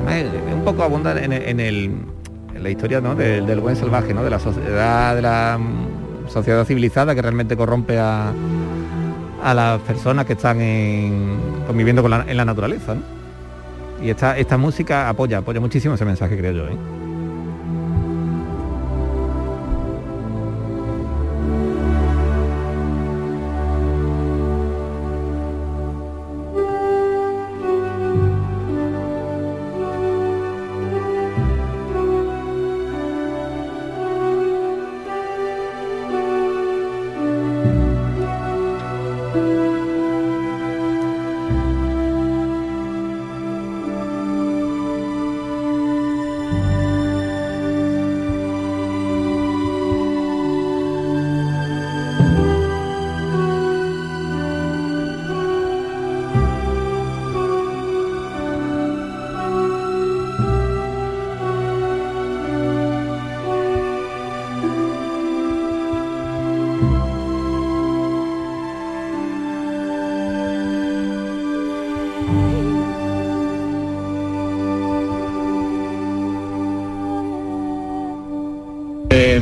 [0.09, 1.95] Eh, un poco abunda en, el- en el-
[2.55, 3.15] en la historia ¿no?
[3.15, 4.23] del, del buen salvaje, ¿no?
[4.23, 8.31] de la sociedad, de la mm, sociedad civilizada que realmente corrompe a,
[9.43, 11.37] a las personas que están en-
[11.67, 12.95] conviviendo con la, en la naturaleza.
[12.95, 13.01] ¿no?
[14.03, 16.67] Y esta, esta música apoya, apoya muchísimo ese mensaje, creo yo.
[16.67, 16.77] ¿eh?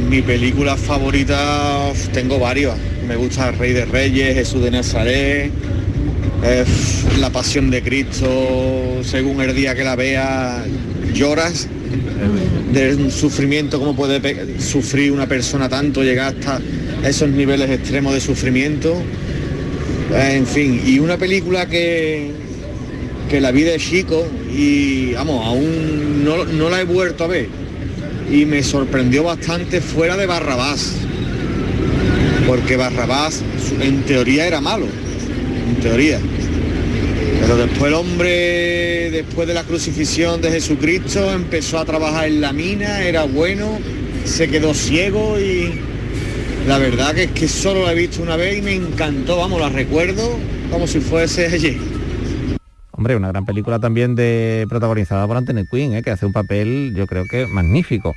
[0.10, 2.76] Mi película favorita tengo varios.
[3.08, 5.52] Me gusta Rey de Reyes, Jesús de Nazaret,
[7.20, 10.66] La Pasión de Cristo, según el día que la veas,
[11.14, 11.68] lloras
[12.74, 16.60] del sufrimiento, cómo puede sufrir una persona tanto, llegar hasta
[17.08, 18.96] esos niveles extremos de sufrimiento.
[20.12, 22.32] En fin, y una película que,
[23.30, 27.59] que la vi de chico y vamos, aún no, no la he vuelto a ver
[28.32, 30.94] y me sorprendió bastante fuera de Barrabás,
[32.48, 33.42] porque Barrabás
[33.82, 34.86] en teoría era malo,
[35.70, 36.20] en teoría.
[37.42, 42.54] Pero después el hombre, después de la crucifixión de Jesucristo, empezó a trabajar en la
[42.54, 43.80] mina, era bueno,
[44.26, 45.74] se quedó ciego y
[46.68, 49.60] la verdad que es que solo la he visto una vez y me encantó, vamos,
[49.60, 50.38] la recuerdo
[50.72, 51.89] como si fuese ayer.
[53.00, 56.02] Hombre, una gran película también de protagonizada por Anthony Quinn, ¿eh?
[56.02, 58.14] que hace un papel, yo creo que magnífico.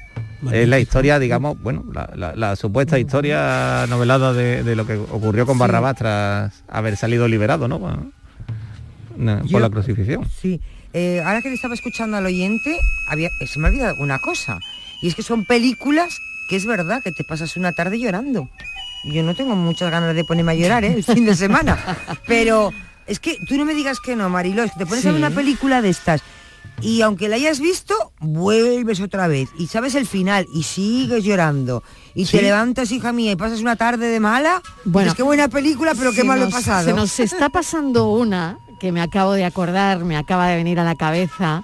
[0.51, 4.95] Es la historia, digamos, bueno, la, la- la supuesta historia novelada de, de lo que
[4.97, 5.61] ocurrió con Sí.
[5.61, 7.79] Barrabás tras haber salido liberado, ¿no?
[7.79, 8.11] Bueno,
[9.45, 10.29] Yo- por la crucifixión.
[10.29, 10.61] Sí,
[10.93, 12.77] eh, ahora que le estaba escuchando al oyente,
[13.07, 14.59] había, eh, se me ha olvidado una cosa.
[15.01, 16.19] Y es que son películas
[16.49, 18.49] que es verdad que te pasas una tarde llorando.
[19.05, 20.93] Yo no tengo muchas ganas de ponerme a llorar ¿eh?
[20.97, 21.79] el fin de semana.
[22.27, 22.73] Pero
[23.07, 25.19] es que tú no me digas que no, Mariló, es que te pones a ver
[25.19, 26.23] una película de estas.
[26.81, 29.49] Y aunque la hayas visto, vuelves otra vez.
[29.59, 31.83] Y sabes el final y sigues llorando.
[32.15, 32.39] Y Sí.
[32.39, 34.61] te levantas, hija mía, y pasas una tarde de mala.
[34.85, 36.85] Bueno, es que buena película, pero qué mal lo he pasado.
[36.85, 40.85] Se nos está pasando una que me acabo de acordar, me acaba de venir a
[40.85, 41.63] la cabeza.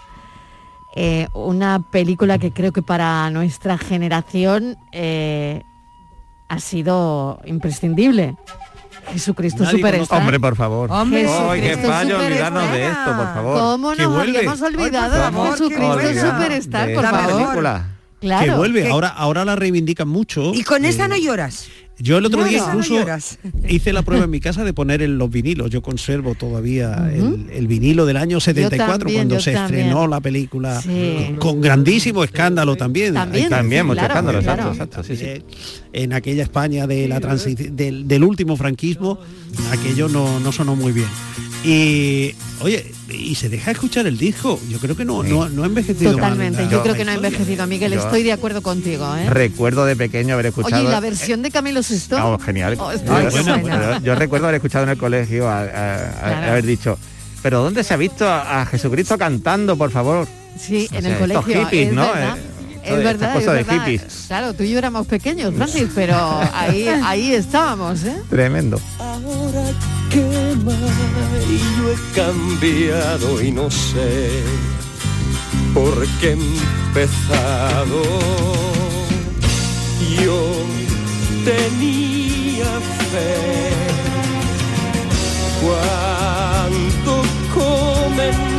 [1.01, 5.63] eh, una película que creo que para nuestra generación eh,
[6.49, 8.37] ha sido imprescindible.
[9.13, 10.91] Jesucristo Nadie conoce- Hombre, por favor.
[10.93, 13.59] Hombre, Ay, qué fallo olvidarnos de esto, por favor.
[13.59, 14.39] ¿Cómo nos vuelve.
[14.39, 16.31] habíamos olvidado Ay, favor, Jesucristo.
[16.31, 17.33] Superstar, por favor?
[17.43, 17.87] película.
[18.21, 18.45] Claro.
[18.47, 20.53] que vuelve, Que- ahora, ahora la reivindican mucho.
[20.53, 21.69] Y con Eh, esa no lloras.
[22.01, 23.05] Yo el otro día no incluso
[23.69, 25.71] hice la prueba en mi casa de poner en los vinilos.
[25.71, 29.81] Yo conservo todavía el, el vinilo del año 74 también, cuando se también.
[29.81, 31.35] estrenó la película Sí.
[31.39, 33.15] con grandísimo escándalo también.
[33.15, 34.63] También, También, mucho claro, escándalo, claro.
[34.73, 35.43] exacto, exacto, sí, sí.
[35.93, 39.19] En aquella España de la del, del último franquismo,
[39.73, 41.09] aquello no, no sonó muy bien.
[41.65, 44.61] Y oye, y se deja escuchar el disco.
[44.69, 47.67] Yo creo que no, no, no ha envejecido Totalmente, yo creo que no ha envejecido,
[47.67, 49.15] Miguel, Yo- estoy de acuerdo contigo.
[49.17, 49.29] ¿eh?
[49.29, 50.77] Recuerdo de pequeño haber escuchado...
[50.81, 52.17] Oye, ¿y la versión de Camilo Sesto?
[52.25, 52.77] Oh, genial.
[52.79, 56.51] Oh, está yo, recuerdo haber escuchado en el colegio a, a- a- Claro.
[56.53, 56.99] haber dicho,
[57.43, 60.29] pero ¿dónde se ha visto a, a Jesucristo cantando, por favor?
[60.59, 61.65] Sí, O en sea, el estos colegio.
[61.65, 62.03] hippies, es ¿no?
[62.03, 62.37] verdad.
[62.39, 64.25] Eh, Es verdad, es.
[64.29, 66.17] Claro, tú y yo éramos pequeños, Francis, pero
[66.55, 68.17] ahí, ahí estábamos, ¿eh?
[68.31, 68.81] Tremendo.
[68.99, 69.63] Ahora
[70.19, 74.43] que y yo he cambiado y no sé
[75.75, 78.03] por qué he empezado.
[80.23, 80.41] Yo
[81.45, 82.71] tenía
[83.11, 83.71] fe
[85.63, 87.13] cuando
[87.55, 88.59] comencé.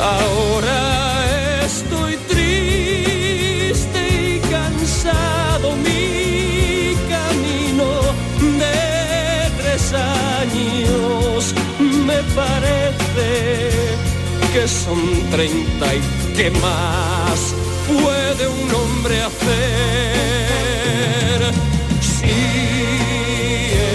[0.00, 0.83] Ahora
[12.34, 13.70] parece
[14.52, 16.00] que son treinta y
[16.36, 17.54] que más
[17.86, 19.54] puede un hombre hacer.
[22.00, 22.34] Si
[23.76, 23.90] he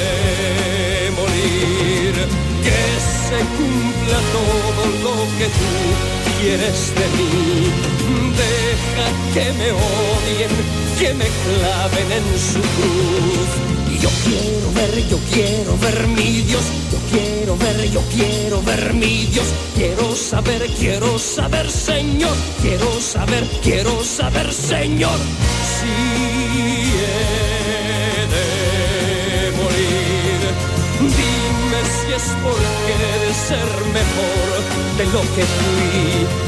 [0.00, 0.14] de
[1.18, 2.12] morir,
[2.66, 2.82] que
[3.26, 5.72] se cumpla todo lo que tú
[6.40, 7.34] quieres de mí.
[8.42, 10.52] Deja que me odien,
[10.98, 13.75] que me claven en su cruz.
[14.00, 19.24] Yo quiero ver, yo quiero ver mi Dios, yo quiero ver, yo quiero ver mi
[19.26, 25.18] Dios, quiero saber, quiero saber, Señor, quiero saber, quiero saber, Señor,
[25.74, 25.92] si
[27.00, 30.40] he de morir.
[31.00, 32.94] Dime si es porque
[33.24, 34.48] de ser mejor
[34.98, 36.45] de lo que fui.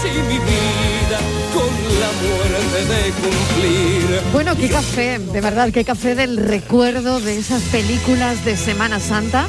[0.00, 1.18] Si mi vida
[1.54, 2.08] con la.
[4.32, 9.46] Bueno, qué café, de verdad, qué café del recuerdo de esas películas de Semana Santa.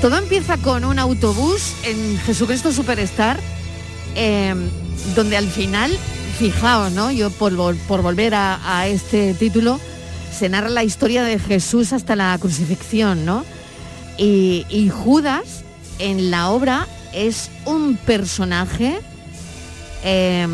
[0.00, 3.38] Todo empieza con un autobús en Jesucristo Superstar,
[4.16, 4.54] eh,
[5.14, 5.96] donde al final,
[6.38, 7.10] fijaos, ¿no?
[7.10, 9.78] Yo por, vol- por volver a, este título,
[10.36, 13.44] se narra la historia de Jesús hasta la crucifixión, ¿no?
[14.18, 15.64] Y Judas
[15.98, 18.98] en la obra es un personaje
[20.04, 20.46] eh,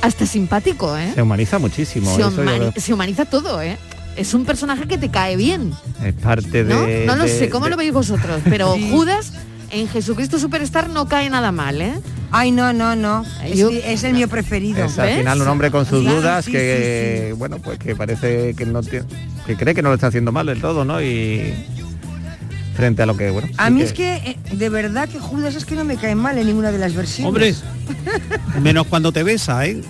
[0.00, 1.12] hasta simpático, ¿eh?
[1.14, 2.14] Se humaniza muchísimo.
[2.14, 2.72] se, eso yo humani- creo.
[2.76, 3.78] se humaniza todo, ¿eh?
[4.16, 5.72] Es un personaje que te cae bien,
[6.04, 6.82] Es parte ¿no?
[6.82, 7.06] de...
[7.06, 8.42] no lo de- sé, ¿cómo de- lo veis vosotros?
[8.44, 9.32] Pero Judas
[9.70, 11.94] en Jesucristo Superstar no cae nada mal, ¿eh?
[12.30, 13.24] Ay, no, no, no.
[13.44, 14.84] Es, Yo- es el mío preferido.
[14.84, 18.66] Es al final un hombre con sus dudas sí, que, bueno, pues que parece que
[18.66, 19.06] no tiene,
[19.46, 21.00] que cree que no lo está haciendo mal del todo, ¿no?
[21.00, 21.54] Y
[22.74, 23.48] frente a lo que, bueno.
[23.56, 26.38] A mí es que, eh, de verdad que Judas es que no me cae mal
[26.38, 27.28] en ninguna de las versiones.
[27.28, 27.54] Hombre,
[28.62, 29.80] menos cuando te besa, ¿eh?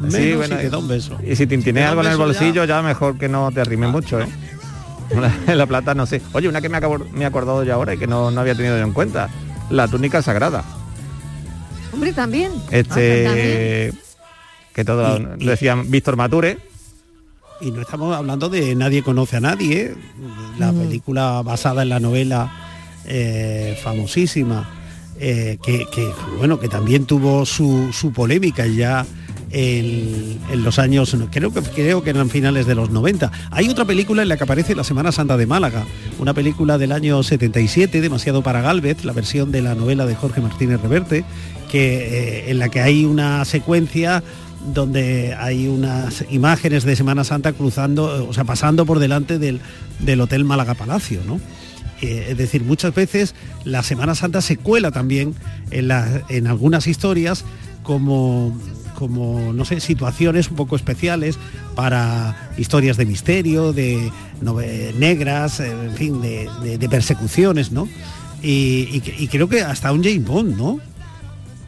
[0.00, 1.18] Menos Sí, bueno, si te da un beso.
[1.26, 2.82] Y si te Si algo en el ya- bolsillo, ya...
[2.82, 4.26] mejor que no te arrimes mucho, ¿eh?
[5.46, 6.20] La, la plata no sé.
[6.34, 8.54] Oye, una que me, acabo, me he acordado yo ahora y que no, no había
[8.54, 9.28] tenido yo en cuenta.
[9.70, 10.62] La túnica sagrada.
[11.92, 12.52] Hombre, también.
[12.70, 13.92] Este
[14.74, 16.58] que todo lo decían Víctor Mature.
[17.60, 19.94] Y no estamos hablando de Nadie conoce a nadie, ¿eh?
[20.58, 20.78] la Mm.
[20.80, 22.52] película basada en la novela
[23.04, 24.68] eh, famosísima,
[25.18, 29.04] eh, que, que, bueno, que también tuvo su, su polémica ya
[29.50, 33.32] en, en los años, creo que creo que eran finales de los 90.
[33.50, 35.84] Hay otra película en la que aparece la Semana Santa de Málaga,
[36.18, 40.40] una película del año 77, demasiado para Galvez, la versión de la novela de Jorge
[40.42, 41.24] Martínez Reverte,
[41.70, 41.96] que
[42.46, 44.22] eh, en la que hay una secuencia
[44.74, 49.60] donde hay unas imágenes de Semana Santa cruzando, o sea, pasando por delante del,
[50.00, 51.40] del Hotel Málaga Palacio, ¿no?
[52.00, 53.34] Eh, es decir, muchas veces
[53.64, 55.34] la Semana Santa se cuela también
[55.70, 57.44] en, la- en algunas historias
[57.82, 58.56] como,
[58.94, 61.38] como, no sé, situaciones un poco especiales
[61.74, 64.12] para historias de misterio, de
[64.98, 67.88] negras, eh, en fin, de, de- de persecuciones, ¿no?
[68.42, 70.78] Y, y creo que hasta un James Bond, ¿no?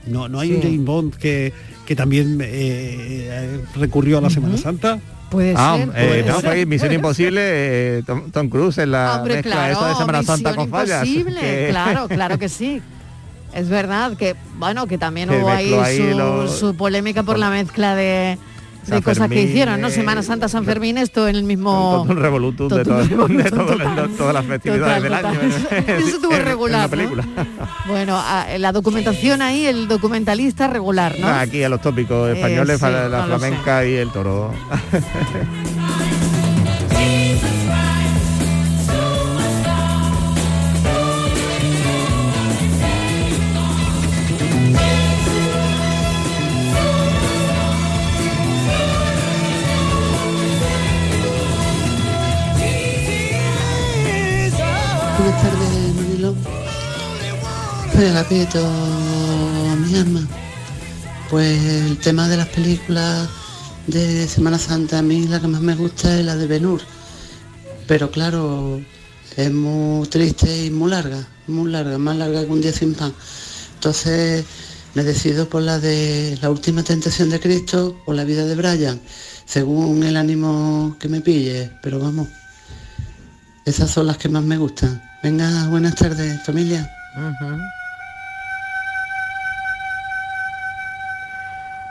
[0.06, 0.62] No, no hay un.
[0.62, 1.52] James Bond que,
[1.90, 5.00] que también eh, recurrió a la Semana Santa.
[5.28, 5.88] Puede Ah, ser.
[5.88, 6.50] eh, puede no, ser.
[6.50, 10.22] fue Misión Imposible, eh, Tom, Tom Cruise en la Hombre, mezcla claro, esa de Semana
[10.22, 11.02] Santa con fallas.
[11.02, 12.80] Que- claro, claro que sí.
[13.52, 15.74] Es verdad que, bueno, que también Que hubo ahí,
[16.48, 18.38] su polémica por la mezcla de,
[18.96, 19.88] de San cosas que hicieron, ¿no?
[19.88, 22.02] eh, Semana Santa, San Fermín, esto en el mismo...
[22.02, 23.96] Un revolutum de, todo- revolutum, de todo- total.
[24.10, 25.80] de todas las festividades Total, del total.
[25.90, 25.98] año.
[26.06, 26.90] Eso estuvo en- en regular.
[27.86, 28.22] Bueno,
[28.58, 31.26] la documentación ahí, el documentalista regular, ¿no?
[31.28, 34.52] Ah, Aquí a los tópicos Eh, españoles, sí, para la no flamenca y el toro.
[58.00, 58.06] Mi
[59.94, 60.26] alma.
[61.28, 63.28] Pues el tema de las películas
[63.86, 66.80] de Semana Santa, a mí la que más me gusta es la de Benur.
[67.86, 68.80] Pero claro,
[69.36, 73.12] es muy triste y muy larga, muy larga, más larga que un día sin pan.
[73.74, 74.46] Entonces
[74.94, 78.98] me decido por la de La Última Tentación de Cristo o La Vida de Brian,
[79.44, 81.70] según el ánimo que me pille.
[81.82, 82.28] Pero vamos,
[83.66, 85.02] esas son las que más me gustan.
[85.22, 86.90] Venga, buenas tardes, familia.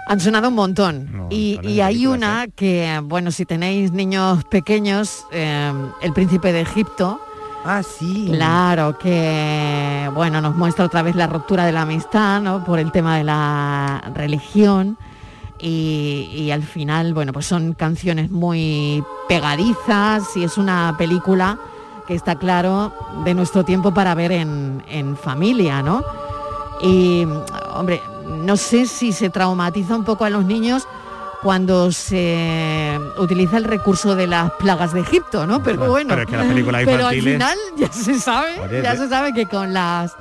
[0.09, 1.27] Han sonado un montón.
[1.29, 7.21] y, y hay una que, bueno, si tenéis niños pequeños, eh, El Príncipe de Egipto.
[7.63, 8.29] Ah, sí.
[8.31, 12.63] Claro, que, bueno, nos muestra otra vez la ruptura de la amistad, ¿no?
[12.63, 14.97] Por el tema de la religión.
[15.59, 21.59] Y, y al final, bueno, pues son canciones muy pegadizas y es una película
[22.07, 22.93] que está claro
[23.25, 26.01] de nuestro tiempo para ver en, en familia, ¿no?
[26.81, 27.27] Y,
[27.75, 30.87] hombre, no sé si se traumatiza un poco a los niños
[31.41, 35.63] cuando se utiliza el recurso de las plagas de Egipto, ¿no?
[35.63, 38.91] Pero Bueno, pero es que las películas pero al final ya se sabe, Oye, ya
[38.91, 40.13] de- se sabe que con las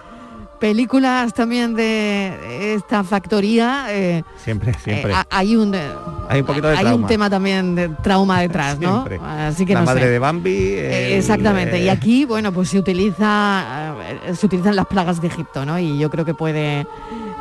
[0.61, 5.13] películas también de esta factoría eh, Siempre, siempre.
[5.13, 5.89] eh, ha- hay un eh,
[6.29, 7.03] Hay un poquito de hay trauma.
[7.03, 9.05] un tema también de trauma detrás, ¿no?
[9.07, 9.21] Siempre.
[9.25, 10.09] Así que la no madre sé.
[10.11, 10.73] de Bambi.
[10.75, 11.81] El, Exactamente.
[11.81, 13.95] Y aquí, bueno, pues se utiliza,
[14.35, 15.79] se utilizan las plagas de Egipto, ¿no?
[15.79, 16.87] Y yo creo que puede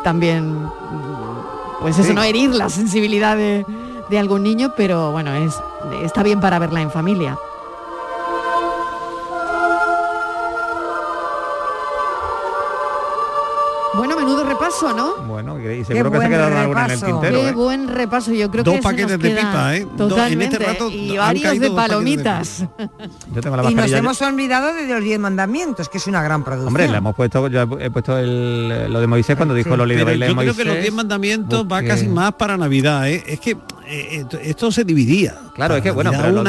[0.03, 0.67] también,
[1.81, 2.13] pues eso, Sí.
[2.13, 3.65] no herir la sensibilidad de,
[4.09, 5.55] de algún niño, pero bueno, es
[6.03, 7.37] está bien para verla en familia.
[14.67, 15.15] Repaso, ¿no?
[15.27, 17.41] Bueno, y seguro que se ha quedado alguna en el tintero.
[17.41, 17.51] Qué ¿eh?
[17.53, 19.77] buen repaso, yo creo Dos que se nos paquetes de queda pipa, ¿eh?
[19.81, 20.55] En Totalmente.
[20.55, 22.65] este rato y varios de paquetes palomitas.
[23.33, 26.43] Yo tengo la Y nos hemos olvidado de los diez mandamientos, que es una gran
[26.43, 26.67] producción.
[26.67, 29.77] Hombre, le hemos puesto, yo he puesto el- lo de Moisés cuando dijo Sí.
[29.77, 33.23] Loli de baile yo creo que los 10 mandamientos va casi más para Navidad, ¿eh?
[33.27, 33.57] Es que
[33.87, 35.35] eh, esto- se dividía.
[35.55, 36.43] Claro, es que, bueno, pero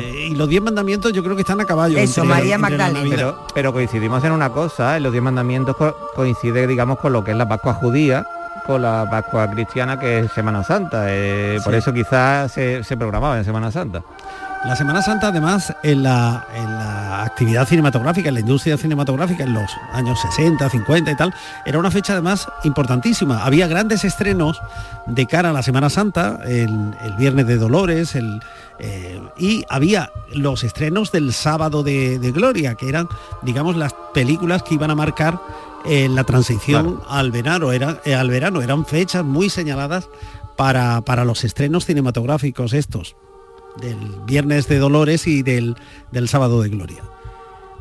[0.00, 1.98] eh, y los 10 mandamientos yo creo que están a caballo.
[1.98, 3.08] Eso, entre- María Magdalena.
[3.16, 7.22] Pero, pero coincidimos en una cosa, en los diez mandamientos co- coincide, digamos, con lo
[7.24, 8.26] que es la Pascua judía,
[8.66, 11.04] con la Pascua cristiana que es Semana Santa.
[11.08, 14.02] eh, Por eso quizás se, se programaba en Semana Santa.
[14.64, 19.44] La Semana Santa, además, en la, en la la actividad cinematográfica, en la industria cinematográfica
[19.44, 21.34] en los años 60, 50 y tal,
[21.64, 23.44] era una fecha además importantísima.
[23.44, 24.60] Había grandes estrenos
[25.06, 28.40] de cara a la Semana Santa, el, el Viernes de Dolores, el,
[28.78, 33.08] eh, y había los estrenos del sábado de, de Gloria, que eran,
[33.42, 35.40] digamos, las películas que iban a marcar
[35.84, 37.72] eh, la transición al verano.
[37.72, 38.62] Eran, eh, al verano.
[38.62, 40.08] Eran fechas muy señaladas
[40.56, 43.16] para, para los estrenos cinematográficos estos,
[43.80, 45.76] del Viernes de Dolores y del,
[46.12, 47.02] del sábado de Gloria.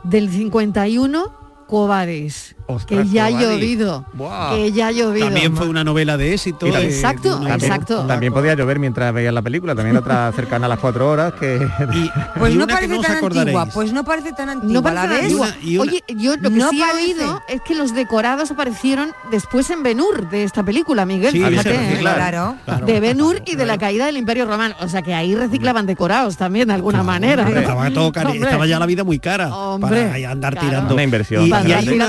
[0.03, 1.33] Del 51,
[1.67, 2.55] Cobades.
[2.87, 4.05] Que ya ha llovido.
[4.53, 5.25] Que ya ha llovido.
[5.27, 6.67] También fue una novela de éxito.
[6.67, 8.05] Y también- Exacto, de una- También, exacto.
[8.07, 11.67] también podía llover mientras veías la película, también otra cercana a las cuatro horas que...
[12.37, 14.81] Pues Y no que parece no os tan antigua, pues no parece tan antigua, No
[14.81, 15.23] ¿la parece ves?
[15.23, 15.47] antigua.
[15.61, 16.99] Y una- Oye, yo lo que No sí parece.
[16.99, 21.31] he oído es que los decorados aparecieron después en Benur de esta película, Miguel.
[21.31, 21.97] Sí, fíjate, ¿eh?
[21.99, 22.55] Claro.
[22.65, 22.85] Claro.
[22.85, 24.75] de Ben-Hur y de la caída del Imperio Romano.
[24.81, 27.43] O sea que ahí reciclaban decorados también de alguna manera.
[27.45, 27.61] Hombre.
[27.61, 30.67] Estaba, todo cari- estaba ya la vida muy cara Hombre, para andar claro.
[30.67, 30.93] tirando.
[30.93, 32.05] Una inversión Y, y tirando una,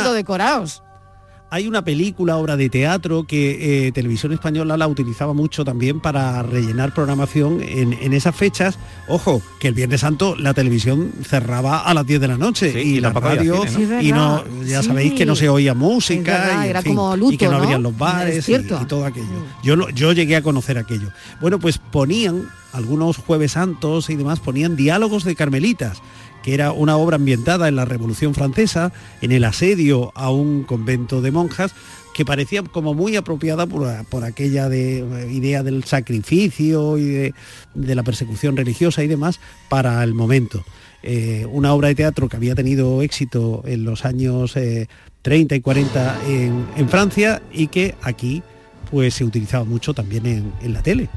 [1.51, 6.43] hay una película, obra de teatro, que eh, Televisión Española la utilizaba mucho también para
[6.43, 8.77] rellenar programación en, en esas fechas.
[9.07, 12.79] Ojo, que el Viernes Santo la televisión cerraba a las 10 de la noche Sí,
[12.79, 14.01] y y la radio, cine, ¿no?
[14.01, 14.89] Sí, y no, ya Sí.
[14.89, 17.59] sabéis que no se oía música verdad, y, era fin, como y que no, ¿no?
[17.59, 18.81] abrían los Es bares y, cierto.
[18.83, 19.45] y todo aquello.
[19.63, 21.11] Yo, lo- yo llegué a conocer aquello.
[21.41, 25.99] Bueno, pues ponían, algunos jueves santos y demás, ponían diálogos de carmelitas
[26.45, 28.93] que era una obra ambientada en la Revolución Francesa,
[29.23, 31.75] en el asedio a un convento de monjas,
[32.13, 37.35] que parecía como muy apropiada por, por aquella de, eh, idea del sacrificio y de,
[37.75, 39.41] la persecución religiosa y demás
[39.71, 40.63] para el momento.
[41.03, 44.87] Eh, una obra de teatro que había tenido éxito en los años eh,
[45.23, 48.43] 30 y 40 en, Francia y que aquí
[48.91, 51.09] pues se utilizaba mucho también en, la tele.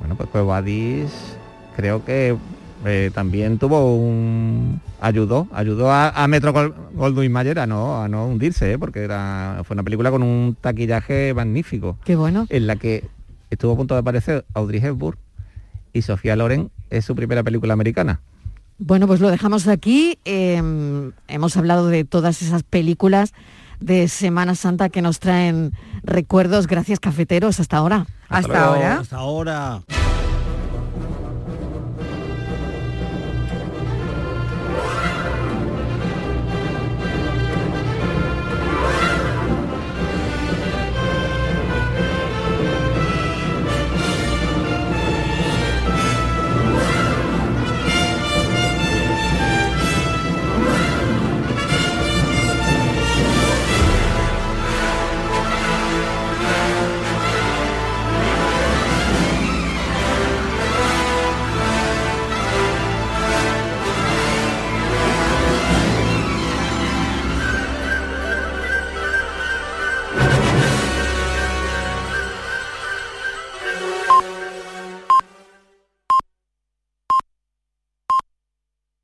[0.00, 1.10] Bueno, pues Vadis
[1.76, 2.36] creo que
[2.84, 8.08] eh, también tuvo un ayudó ayudó a, a Metro Gol- Goldwyn Mayer a no a
[8.08, 8.78] no hundirse ¿eh?
[8.78, 12.46] porque era fue una película con un taquillaje magnífico Qué bueno.
[12.48, 13.04] en la que
[13.50, 15.18] estuvo a punto de aparecer Audrey Hepburn
[15.92, 18.20] y Sofía Loren es su primera película americana
[18.78, 20.18] Bueno, pues lo dejamos aquí.
[20.24, 20.60] Eh,
[21.28, 23.32] hemos hablado de todas esas películas
[23.80, 25.70] de Semana Santa que nos traen
[26.02, 26.66] recuerdos.
[26.66, 27.60] Gracias, cafeteros.
[27.60, 28.06] Hasta ahora.
[28.28, 28.98] Hasta ahora.
[28.98, 29.82] Hasta ahora.